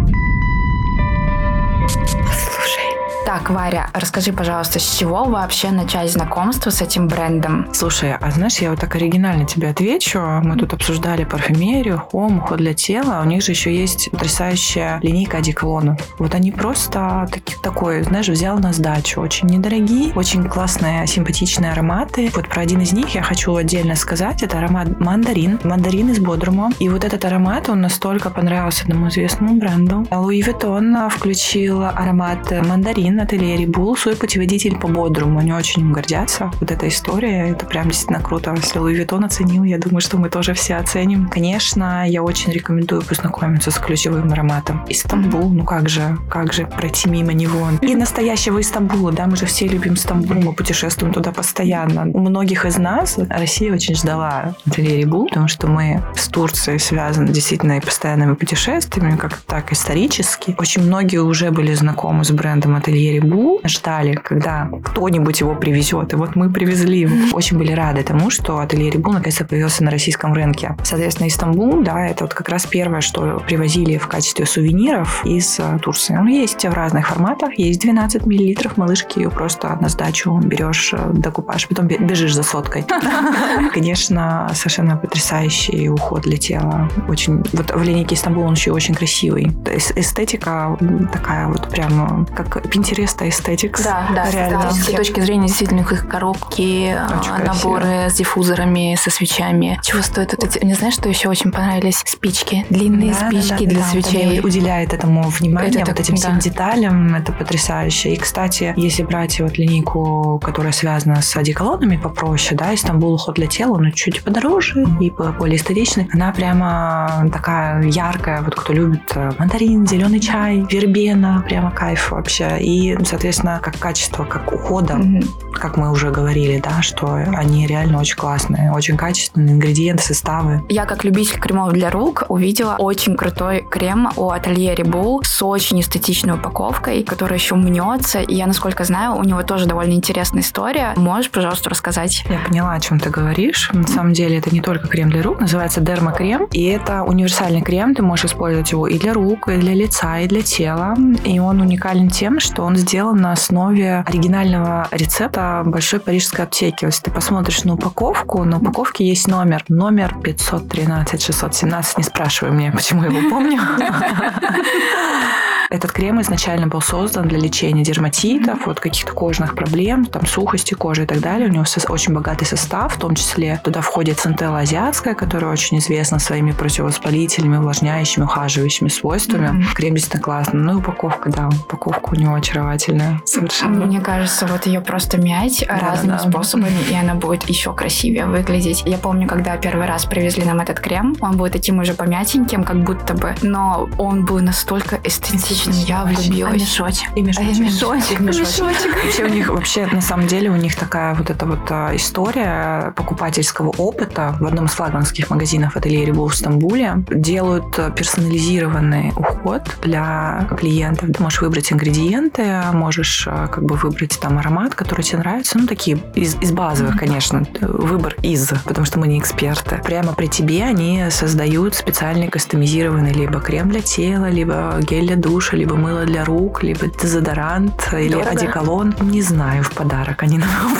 Так, 3.34 3.50
Варя, 3.50 3.90
расскажи, 3.94 4.32
пожалуйста, 4.32 4.78
с 4.78 4.96
чего 4.96 5.24
вообще 5.24 5.72
начать 5.72 6.12
знакомство 6.12 6.70
с 6.70 6.84
этим 6.84 7.08
брендом? 7.08 7.68
Слушай, 7.74 8.14
а 8.16 8.30
знаешь, 8.30 8.60
я 8.60 8.70
вот 8.70 8.80
так 8.80 8.94
оригинально 8.94 9.48
тебе 9.48 9.70
отвечу. 9.70 10.20
Мы 10.44 10.56
тут 10.56 10.74
обсуждали 10.74 11.24
парфюмерию, 11.24 11.98
home, 11.98 12.38
уход 12.38 12.60
для 12.60 12.76
тела. 12.76 13.24
У 13.24 13.26
них 13.26 13.42
же 13.42 13.54
еще 13.54 13.76
есть 13.76 14.12
потрясающая 14.12 15.00
линейка 15.02 15.40
одеколонов. 15.40 16.00
Вот 16.20 16.36
они 16.36 16.52
просто 16.52 17.28
таки, 17.32 17.56
такой, 17.64 18.04
знаешь, 18.04 18.30
взял 18.30 18.60
на 18.60 18.72
сдачу. 18.72 19.20
Очень 19.20 19.48
недорогие, 19.48 20.14
очень 20.14 20.48
классные, 20.48 21.08
симпатичные 21.08 21.72
ароматы. 21.72 22.30
Вот 22.36 22.48
про 22.48 22.62
один 22.62 22.82
из 22.82 22.94
них 22.94 23.16
я 23.16 23.24
хочу 23.24 23.56
отдельно 23.56 23.96
сказать. 23.96 24.44
Это 24.44 24.60
аромат 24.60 25.00
мандарин. 25.00 25.60
Мандарин 25.64 26.12
из 26.12 26.20
Бодрума. 26.20 26.70
И 26.78 26.88
вот 26.88 27.04
этот 27.04 27.26
аромат, 27.26 27.68
он 27.68 27.82
настолько 27.82 28.30
понравился 28.30 28.84
одному 28.84 29.08
известному 29.08 29.56
бренду. 29.56 30.06
Louis 30.12 30.44
Vuitton 30.44 31.10
включил 31.10 31.82
аромат 31.82 32.52
мандарин 32.52 33.23
от 33.24 33.34
Atelier 33.34 33.66
Rebul 33.66 33.91
в 33.91 33.96
свой 33.98 34.16
путеводитель 34.16 34.78
по 34.78 34.88
Бодруму. 34.88 35.40
Они 35.40 35.54
очень 35.54 35.82
им 35.82 35.94
гордятся. 35.94 36.52
Вот 36.60 36.72
эта 36.72 36.88
история, 36.88 37.50
это 37.50 37.66
прям 37.66 37.88
действительно 37.88 38.20
круто. 38.20 38.54
Если 38.56 38.80
Louis 38.80 38.94
Vuitton 38.94 39.24
оценил, 39.24 39.64
я 39.64 39.78
думаю, 39.78 40.02
что 40.02 40.18
мы 40.18 40.30
тоже 40.30 40.54
все 40.54 40.76
оценим. 40.76 41.30
Конечно, 41.30 42.08
я 42.08 42.22
очень 42.22 42.52
рекомендую 42.52 43.02
познакомиться 43.02 43.72
с 43.72 43.78
ключевым 43.78 44.32
ароматом. 44.32 44.86
Истамбул, 44.90 45.50
ну 45.50 45.64
как 45.64 45.90
же, 45.90 46.18
как 46.30 46.54
же 46.54 46.66
пройти 46.66 47.10
мимо 47.10 47.34
него. 47.34 47.68
И 47.82 47.96
настоящего 47.96 48.60
Истамбула, 48.60 49.12
да, 49.12 49.26
мы 49.26 49.38
же 49.38 49.46
все 49.46 49.68
любим 49.68 49.96
Стамбул, 49.96 50.42
мы 50.42 50.54
путешествуем 50.54 51.14
туда 51.14 51.32
постоянно. 51.32 52.12
У 52.14 52.20
многих 52.20 52.66
из 52.66 52.78
нас 52.78 53.18
Россия 53.18 53.74
очень 53.74 53.96
ждала 53.96 54.56
Ателье 54.68 55.06
Бул, 55.06 55.28
потому 55.28 55.48
что 55.48 55.68
мы 55.68 56.04
с 56.16 56.28
Турцией 56.28 56.80
связаны 56.80 57.30
действительно 57.30 57.78
и 57.78 57.80
постоянными 57.80 58.36
путешествиями, 58.36 59.16
как 59.16 59.38
так 59.38 59.72
исторически. 59.72 60.56
Очень 60.58 60.84
многие 60.84 61.18
уже 61.18 61.52
были 61.52 61.74
знакомы 61.74 62.26
с 62.26 62.32
брендом 62.32 62.76
Ателье 62.76 63.13
Рибу, 63.14 63.60
ждали, 63.64 64.16
когда 64.16 64.70
кто-нибудь 64.84 65.40
его 65.40 65.56
привезет. 65.56 66.14
И 66.14 66.16
вот 66.16 66.36
мы 66.36 66.50
привезли 66.52 67.00
его. 67.02 67.16
Очень 67.34 67.58
были 67.58 67.72
рады 67.74 68.04
тому, 68.04 68.30
что 68.30 68.60
Ателье 68.60 68.90
Рибу 68.90 69.12
наконец-то 69.12 69.46
появился 69.46 69.84
на 69.84 69.92
российском 69.92 70.34
рынке. 70.34 70.76
Соответственно, 70.84 71.28
Истамбул, 71.28 71.84
да, 71.84 72.08
это 72.08 72.26
вот 72.26 72.34
как 72.34 72.50
раз 72.50 72.66
первое, 72.66 73.02
что 73.02 73.42
привозили 73.48 73.98
в 73.98 74.08
качестве 74.08 74.46
сувениров 74.46 75.26
из 75.26 75.60
э, 75.60 75.80
Турции. 75.82 76.16
Он 76.18 76.28
есть 76.28 76.64
в 76.66 76.74
разных 76.74 77.08
форматах. 77.08 77.58
Есть 77.58 77.82
12 77.82 78.26
миллилитров 78.26 78.78
малышки, 78.78 79.20
ее 79.20 79.30
просто 79.30 79.78
на 79.82 79.90
сдачу 79.90 80.38
берешь, 80.44 80.94
э, 80.94 81.12
докупаешь, 81.14 81.68
потом 81.68 81.88
бе- 81.88 81.98
бежишь 81.98 82.34
за 82.34 82.44
соткой. 82.44 82.86
Конечно, 83.74 84.50
совершенно 84.54 84.98
потрясающий 84.98 85.90
уход 85.90 86.22
для 86.24 86.38
тела. 86.38 86.90
Очень, 87.08 87.44
вот 87.54 87.72
в 87.72 87.84
линейке 87.84 88.16
Истамбул 88.16 88.44
он 88.44 88.54
еще 88.54 88.72
очень 88.72 88.96
красивый. 88.96 89.52
Эстетика 89.96 90.78
такая 91.12 91.48
вот 91.48 91.70
прям 91.70 92.26
как 92.36 92.58
Pinterest 92.66 93.03
Fiesta 93.04 93.26
Aesthetics. 93.28 93.84
Да, 93.84 94.08
да. 94.16 94.30
Реально. 94.32 94.72
С 94.72 94.86
точки 94.86 95.20
зрения 95.20 95.48
действительно 95.48 95.82
их 95.82 96.08
коробки, 96.08 96.96
Очень 97.20 97.32
а, 97.32 97.44
наборы 97.46 97.82
красиво. 97.84 98.10
с 98.10 98.14
диффузорами, 98.14 98.96
со 99.00 99.10
свечами. 99.10 99.80
Чего 99.84 100.02
стоят 100.02 100.34
вот 100.34 100.44
эти... 100.44 100.64
Не 100.64 100.74
знаешь, 100.74 100.94
что 100.96 101.10
еще 101.10 101.30
очень 101.30 101.52
понравились? 101.52 102.02
Спички. 102.06 102.66
Длинные 102.70 103.12
Да, 103.12 103.28
спички 103.30 103.50
да, 103.50 103.58
да, 103.58 103.66
для 103.66 103.80
да, 103.80 103.86
свечей. 103.86 104.40
уделяет 104.42 104.94
этому 104.94 105.24
внимание, 105.24 105.82
Это 105.82 105.92
вот 105.92 106.00
этим 106.00 106.16
всем 106.16 106.36
да. 106.36 106.40
деталям, 106.40 107.16
это 107.16 107.32
потрясающе. 107.32 108.14
И, 108.14 108.18
кстати, 108.18 108.74
если 108.78 109.04
брать 109.04 109.40
вот 109.40 109.58
линейку, 109.58 110.40
которая 110.44 110.72
связана 110.74 111.22
с 111.22 111.36
одеколонами 111.36 111.98
попроще, 111.98 112.58
да, 112.58 112.74
Истамбул 112.74 113.14
уход 113.14 113.36
для 113.36 113.48
тела, 113.48 113.74
он 113.78 113.92
чуть 113.92 114.24
подороже 114.24 114.86
и 115.00 115.10
более 115.10 115.58
эстетичный, 115.58 116.08
она 116.14 116.32
прямо 116.32 117.28
такая 117.32 117.84
яркая, 117.84 118.42
вот 118.42 118.56
кто 118.56 118.74
любит 118.74 119.12
э, 119.16 119.32
мандарин, 119.38 119.86
зеленый 119.88 120.20
чай, 120.20 120.66
вербена, 120.70 121.44
прямо 121.48 121.72
кайф 121.72 122.12
вообще. 122.12 122.58
И, 122.60 122.93
соответственно, 123.06 123.60
как 123.62 123.78
качество, 123.80 124.24
как 124.26 124.52
ухода, 124.52 124.96
Мгм. 124.96 125.24
как 125.54 125.78
мы 125.78 125.92
уже 125.92 126.12
говорили, 126.12 126.60
да, 126.64 126.82
что 126.82 127.14
они 127.14 127.68
реально 127.68 128.00
очень 128.00 128.16
классные, 128.16 128.72
очень 128.72 128.98
качественные 128.98 129.56
ингредиенты, 129.56 130.04
составы. 130.04 130.62
Я, 130.70 130.86
как 130.86 131.04
любитель 131.04 131.40
кремов 131.40 131.74
для 131.74 131.90
рук, 131.90 132.26
увидела 132.30 132.76
очень 132.78 133.16
крутой 133.16 133.66
крем 133.70 134.10
у 134.16 134.30
ателье 134.30 134.76
Рибул 134.76 135.22
с 135.24 135.42
очень 135.44 135.80
эстетичной 135.82 136.36
упаковкой, 136.36 137.04
который 137.04 137.38
еще 137.38 137.56
мнется. 137.56 138.20
И 138.22 138.36
я, 138.36 138.48
насколько 138.48 138.84
знаю, 138.84 139.16
у 139.16 139.24
него 139.24 139.44
тоже 139.44 139.66
довольно 139.66 139.94
интересная 139.94 140.42
история. 140.42 140.94
Можешь, 140.96 141.32
пожалуйста, 141.32 141.70
рассказать? 141.70 142.24
Я 142.30 142.40
поняла, 142.48 142.74
о 142.74 142.80
чем 142.80 143.00
ты 143.00 143.10
говоришь. 143.10 143.70
На 143.74 143.88
самом 143.88 144.14
деле 144.14 144.38
это 144.38 144.50
не 144.52 144.62
только 144.62 144.88
крем 144.88 145.10
для 145.10 145.22
рук, 145.24 145.40
называется 145.40 145.82
дермокрем. 145.82 146.46
И 146.52 146.64
это 146.66 147.04
универсальный 147.04 147.62
крем, 147.62 147.96
ты 147.96 148.02
можешь 148.04 148.26
использовать 148.26 148.72
его 148.72 148.88
и 148.88 148.98
для 149.00 149.14
рук, 149.14 149.48
и 149.50 149.58
для 149.58 149.74
лица, 149.74 150.20
и 150.20 150.28
для 150.28 150.42
тела. 150.42 150.96
И 151.24 151.40
он 151.40 151.62
уникален 151.62 152.10
тем, 152.10 152.40
что 152.40 152.64
он 152.64 152.73
сделан 152.78 153.18
на 153.18 153.32
основе 153.32 154.04
оригинального 154.06 154.88
рецепта 154.92 155.64
большой 155.66 156.00
парижской 156.00 156.46
аптеки. 156.46 156.86
Если 156.86 157.04
ты 157.04 157.12
посмотришь 157.12 157.64
на 157.64 157.74
упаковку, 157.74 158.44
на 158.44 158.58
упаковке 158.58 159.06
есть 159.06 159.28
номер. 159.28 159.64
Номер 159.70 160.16
513-617. 160.22 161.94
Не 161.98 162.04
спрашивай 162.04 162.52
меня, 162.52 162.72
почему 162.72 163.04
я 163.04 163.10
его 163.10 163.30
помню. 163.30 163.60
Этот 165.74 165.92
крем 165.92 166.22
изначально 166.22 166.68
был 166.68 166.82
создан 166.82 167.28
для 167.28 167.40
лечения 167.40 167.84
дерматитов, 167.84 168.68
вот 168.68 168.80
каких-то 168.80 169.12
кожных 169.14 169.56
проблем, 169.56 170.06
там 170.06 170.28
сухости 170.28 170.76
кожи 170.76 171.02
и 171.02 171.06
так 171.08 171.20
далее. 171.20 171.50
У 171.50 171.52
него 171.52 171.66
очень 171.90 172.14
богатый 172.14 172.46
состав, 172.46 172.96
в 172.96 173.00
том 173.00 173.16
числе 173.16 173.60
туда 173.64 173.82
входит 173.82 174.20
центелла 174.20 174.60
азиатская, 174.60 175.16
которая 175.16 175.52
очень 175.52 175.80
известна 175.80 176.20
своими 176.20 176.52
противовоспалительными, 176.52 177.58
увлажняющими, 177.58 178.24
ухаживающими 178.24 178.88
свойствами. 178.88 179.48
Мгм. 179.48 179.66
Крем 179.74 179.96
действительно 179.96 180.22
классный. 180.22 180.60
Ну 180.60 180.74
и 180.74 180.76
упаковка, 180.76 181.32
да, 181.32 181.50
упаковка 181.50 182.12
у 182.12 182.16
него 182.18 182.36
очаровательная. 182.36 183.20
Совершенно. 183.26 183.88
Мне 183.88 184.00
кажется, 184.00 184.46
вот 184.46 184.68
ее 184.68 184.80
просто 184.80 185.20
мять 185.20 185.66
разными 185.68 186.18
да. 186.18 186.30
способами, 186.30 186.78
и 186.92 186.94
она 186.94 187.16
будет 187.16 187.50
еще 187.50 187.74
красивее 187.74 188.28
выглядеть. 188.28 188.84
Я 188.86 189.00
помню, 189.00 189.28
когда 189.28 189.58
первый 189.58 189.88
раз 189.88 190.06
привезли 190.06 190.44
нам 190.44 190.60
этот 190.60 190.80
крем, 190.80 191.16
он 191.20 191.36
был 191.36 191.50
таким 191.50 191.80
уже 191.80 191.96
помятеньким, 191.96 192.64
как 192.64 192.84
будто 192.84 193.16
бы, 193.16 193.34
но 193.42 193.90
он 193.98 194.24
был 194.24 194.40
настолько 194.40 195.00
эстетичным, 195.04 195.63
я 195.72 196.02
А 196.02 196.06
влюбилась. 196.06 196.62
мешочек? 196.62 197.10
И 197.16 197.22
мешочек. 197.22 197.60
А 197.60 197.62
мешочек. 197.62 198.20
И 198.20 198.24
мешочек. 198.24 198.96
Вообще 199.04 199.24
у 199.24 199.28
них, 199.28 199.50
вообще, 199.50 199.86
на 199.88 200.02
самом 200.02 200.28
деле, 200.28 200.50
у 200.50 200.56
них 200.56 200.76
такая 200.76 201.14
вот 201.16 201.30
эта 201.30 201.46
вот 201.46 201.60
а, 201.70 201.96
история 201.96 202.94
покупательского 202.96 203.70
опыта 203.78 204.36
в 204.40 204.46
одном 204.46 204.66
из 204.66 204.72
флагманских 204.72 205.30
магазинов 205.30 205.76
ателье 205.76 206.06
Рибу 206.06 206.28
в 206.28 206.36
Стамбуле. 206.36 207.04
Делают 207.10 207.78
а, 207.78 207.90
персонализированный 207.92 209.12
уход 209.16 209.64
для 209.82 210.48
клиентов. 210.60 211.10
Ты 211.16 211.22
можешь 211.24 211.42
выбрать 211.42 211.72
ингредиенты, 211.72 212.62
можешь 212.74 213.28
а, 213.30 213.48
как 213.48 213.64
бы 213.64 213.76
выбрать 213.76 214.20
там 214.20 214.38
аромат, 214.40 214.76
который 214.76 215.02
тебе 215.04 215.20
нравится. 215.20 215.58
Ну, 215.58 215.68
такие 215.68 215.98
из, 216.16 216.36
из 216.42 216.52
базовых, 216.52 216.98
конечно. 216.98 217.46
Выбор 217.62 218.16
из, 218.24 218.52
потому 218.66 218.86
что 218.86 219.00
мы 219.00 219.08
не 219.08 219.20
эксперты. 219.20 219.80
Прямо 219.84 220.14
при 220.14 220.28
тебе 220.28 220.64
они 220.64 221.06
создают 221.10 221.76
специальный 221.76 222.28
кастомизированный 222.28 223.14
либо 223.14 223.40
крем 223.40 223.70
для 223.70 223.82
тела, 223.82 224.30
либо 224.30 224.78
гель 224.82 225.08
для 225.08 225.16
душа, 225.16 225.53
либо 225.56 225.76
мыло 225.76 226.06
для 226.06 226.26
рук, 226.26 226.64
либо 226.64 226.88
дезодорант 226.88 227.90
или 227.94 228.14
Дорого? 228.14 228.30
одеколон. 228.32 228.96
Не 229.02 229.22
знаю, 229.22 229.64
в 229.64 229.72
подарок 229.72 230.24
они 230.24 230.38
нам. 230.38 230.78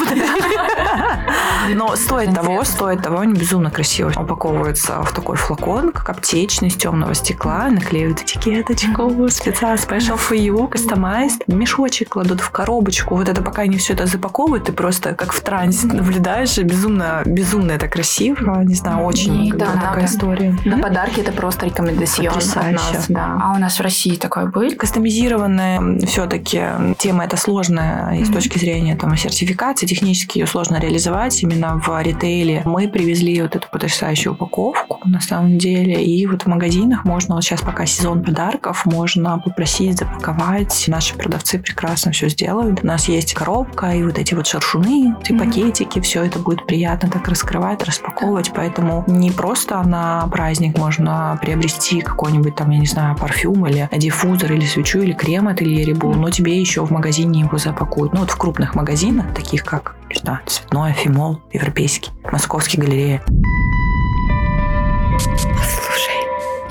Но 1.74 1.96
стоит 1.96 2.34
того, 2.36 2.64
стоит 2.64 3.02
того, 3.02 3.20
они 3.20 3.34
безумно 3.34 3.72
красиво 3.72 4.12
упаковываются 4.16 5.02
в 5.02 5.12
такой 5.14 5.38
флакон, 5.38 5.92
как 5.92 6.10
аптечный, 6.10 6.68
из 6.68 6.76
темного 6.76 7.14
стекла, 7.14 7.68
наклеивают 7.70 8.22
этикеточку, 8.22 9.30
специально 9.30 9.78
special 9.78 10.20
for 10.20 10.38
you, 10.38 10.70
customized, 10.70 11.44
мешочек 11.48 12.10
кладут 12.10 12.42
в 12.42 12.50
коробочку. 12.50 13.16
Вот 13.16 13.30
это 13.30 13.42
пока 13.42 13.64
они 13.64 13.78
все 13.78 13.94
это 13.94 14.06
запаковывают, 14.06 14.66
ты 14.66 14.74
просто 14.74 15.14
как 15.14 15.32
в 15.34 15.42
трансе 15.42 15.88
наблюдаешь, 15.88 16.58
безумно, 16.58 17.22
безумно 17.26 17.72
это 17.72 17.88
красиво, 17.88 18.62
не 18.62 18.76
знаю, 18.76 19.06
очень 19.06 19.48
И 19.48 19.52
да, 19.52 19.68
такая 19.74 20.06
история. 20.06 20.56
На 20.66 20.78
подарки 20.78 21.22
это 21.22 21.32
просто 21.32 21.66
рекомендацион 21.66 22.38
от 22.38 22.56
нас, 22.72 23.06
да. 23.08 23.40
А 23.42 23.54
у 23.56 23.60
нас 23.60 23.80
в 23.80 23.82
России 23.82 24.16
такое 24.16 24.46
будет? 24.54 24.78
Кастомизированная 24.78 26.00
все-таки 26.06 26.62
тема 26.98 27.26
это 27.26 27.38
сложная 27.38 28.16
и 28.16 28.24
с 28.24 28.30
точки 28.30 28.58
зрения 28.58 28.96
там, 28.96 29.16
сертификации, 29.18 29.86
технически 29.86 30.40
ее 30.40 30.48
сложно 30.48 30.80
реализовать 30.80 31.42
именно 31.44 31.80
в 31.80 32.02
ритейле. 32.02 32.62
Мы 32.66 32.88
привезли 32.88 33.42
вот 33.42 33.56
эту 33.56 33.68
потрясающую 33.70 34.34
упаковку 34.34 35.00
на 35.06 35.20
самом 35.20 35.58
деле, 35.58 36.04
и 36.04 36.26
вот 36.28 36.44
в 36.44 36.48
магазинах 36.48 37.04
можно, 37.06 37.36
вот 37.36 37.44
сейчас 37.44 37.62
пока 37.62 37.86
сезон 37.86 38.24
подарков, 38.24 38.86
можно 38.86 39.40
попросить 39.40 40.00
запаковать. 40.00 40.86
Наши 40.88 41.16
продавцы 41.16 41.60
прекрасно 41.60 42.12
все 42.12 42.30
сделают. 42.30 42.84
У 42.84 42.88
нас 42.88 43.10
есть 43.10 43.34
коробка 43.34 43.92
и 43.92 44.04
вот 44.04 44.18
эти 44.18 44.34
вот 44.34 44.48
шаршуны, 44.48 45.16
эти 45.22 45.32
Мгм. 45.34 45.46
пакетики, 45.46 46.00
все 46.00 46.24
это 46.24 46.40
будет 46.40 46.66
приятно 46.66 47.10
так 47.10 47.28
раскрывать, 47.28 47.84
распаковывать, 47.84 48.52
поэтому 48.56 49.04
не 49.08 49.32
просто 49.32 49.82
на 49.84 50.28
праздник 50.28 50.78
можно 50.78 51.38
приобрести 51.42 52.02
какой-нибудь 52.02 52.56
там, 52.56 52.70
я 52.70 52.80
не 52.80 52.86
знаю, 52.86 53.16
парфюм 53.18 53.66
или 53.68 53.90
диффузор 53.92 54.43
или 54.52 54.66
свечу 54.66 55.02
или 55.02 55.14
крем 55.14 55.48
от 55.48 55.62
Ильи 55.62 55.84
Рибу, 55.84 56.14
но 56.14 56.30
тебе 56.30 56.60
еще 56.60 56.86
в 56.86 56.92
магазине 56.92 57.42
его 57.42 57.58
запакуют. 57.58 58.14
Ну 58.14 58.22
вот 58.22 58.32
в 58.32 58.36
крупных 58.36 58.76
магазинах, 58.76 59.34
таких 59.34 59.64
как, 59.64 59.96
не 60.10 60.20
знаю, 60.20 60.40
Цветной, 60.46 60.94
Фимол, 60.94 61.42
Европейский, 61.52 62.12
Московский 62.24 62.80
галерея. 62.80 63.24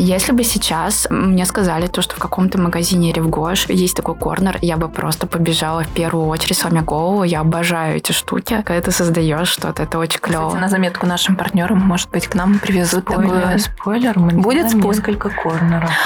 Если 0.05 0.33
бы 0.33 0.43
сейчас 0.43 1.07
мне 1.11 1.47
сказали 1.47 1.87
то, 1.87 2.03
что 2.03 2.17
в 2.17 2.19
каком-то 2.19 2.59
магазине 2.59 3.13
Ревгош 3.13 3.67
есть 3.69 3.95
такой 3.95 4.17
корнер, 4.17 4.59
я 4.61 4.77
бы 4.77 4.89
просто 4.89 5.29
побежала 5.29 5.85
в 5.85 5.89
первую 5.89 6.27
очередь, 6.27 6.59
сломя 6.59 6.83
голову. 6.83 7.23
Я 7.23 7.41
обожаю 7.41 7.99
эти 7.99 8.11
штуки. 8.11 8.63
Когда 8.65 8.81
ты 8.81 8.91
создаешь 8.91 9.47
что-то, 9.47 9.85
это 9.85 9.99
очень 9.99 10.19
Кстати, 10.19 10.33
клево. 10.33 10.57
на 10.57 10.69
заметку 10.69 11.07
нашим 11.07 11.37
партнерам, 11.37 11.79
может 11.79 12.11
быть, 12.11 12.27
к 12.27 12.35
нам 12.35 12.59
привезут 12.59 13.05
такую... 13.05 13.59
спойлер, 13.61 14.19
мы 14.19 14.33
Будет 14.33 14.75
несколько 14.75 15.31
корнеров. 15.31 15.91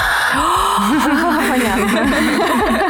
Понятно. 1.48 2.85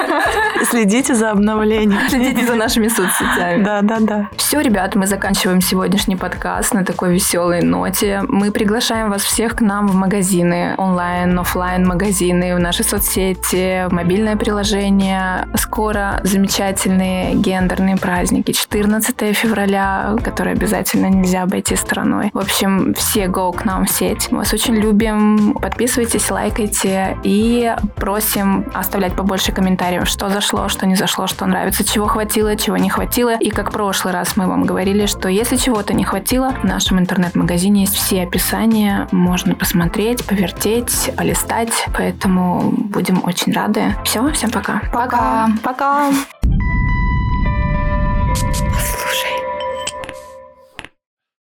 Следите 0.69 1.15
за 1.15 1.31
обновлением. 1.31 2.09
Следите 2.09 2.45
за 2.45 2.55
нашими 2.55 2.89
соцсетями. 2.89 3.63
Да, 3.63 3.81
да, 3.81 3.97
да. 3.99 4.29
Все, 4.35 4.59
ребят, 4.59 4.95
мы 4.95 5.07
заканчиваем 5.07 5.61
сегодняшний 5.61 6.15
подкаст 6.17 6.73
на 6.73 6.83
такой 6.83 7.13
веселой 7.13 7.61
ноте. 7.61 8.21
Мы 8.27 8.51
приглашаем 8.51 9.09
вас 9.09 9.21
всех 9.21 9.55
к 9.55 9.61
нам 9.61 9.87
в 9.87 9.95
магазины, 9.95 10.75
онлайн, 10.77 11.39
офлайн 11.39 11.87
магазины, 11.87 12.55
в 12.55 12.59
наши 12.59 12.83
соцсети, 12.83 13.87
в 13.87 13.93
мобильное 13.93 14.35
приложение. 14.35 15.47
Скоро 15.55 16.19
замечательные 16.23 17.33
гендерные 17.35 17.95
праздники. 17.95 18.51
14 18.51 19.35
февраля, 19.35 20.15
которые 20.23 20.53
обязательно 20.53 21.07
нельзя 21.07 21.43
обойти 21.43 21.75
стороной. 21.75 22.29
В 22.33 22.39
общем, 22.39 22.93
все 22.93 23.25
go 23.25 23.53
к 23.53 23.63
нам 23.63 23.85
в 23.85 23.89
сеть. 23.89 24.27
Мы 24.31 24.39
вас 24.39 24.53
очень 24.53 24.75
любим. 24.75 25.53
Подписывайтесь, 25.61 26.29
лайкайте 26.29 27.17
и 27.23 27.73
просим 27.95 28.65
оставлять 28.73 29.15
побольше 29.15 29.51
комментариев, 29.51 30.07
что 30.07 30.27
зашло, 30.57 30.69
что 30.69 30.87
не 30.87 30.95
зашло, 30.95 31.27
что 31.27 31.45
нравится, 31.45 31.83
чего 31.83 32.07
хватило, 32.07 32.55
чего 32.55 32.77
не 32.77 32.89
хватило. 32.89 33.35
И 33.37 33.51
как 33.51 33.69
в 33.69 33.73
прошлый 33.73 34.13
раз 34.13 34.37
мы 34.37 34.47
вам 34.47 34.63
говорили, 34.63 35.05
что 35.05 35.29
если 35.29 35.55
чего-то 35.55 35.93
не 35.93 36.03
хватило, 36.03 36.49
в 36.49 36.63
нашем 36.63 36.99
интернет-магазине 36.99 37.81
есть 37.81 37.95
все 37.95 38.23
описания, 38.23 39.07
можно 39.11 39.53
посмотреть, 39.53 40.25
повертеть, 40.25 41.11
полистать. 41.15 41.85
Поэтому 41.95 42.71
будем 42.71 43.23
очень 43.23 43.53
рады. 43.53 43.95
Все, 44.03 44.27
всем 44.31 44.49
пока. 44.49 44.81
Пока. 44.91 45.49
Пока. 45.63 46.09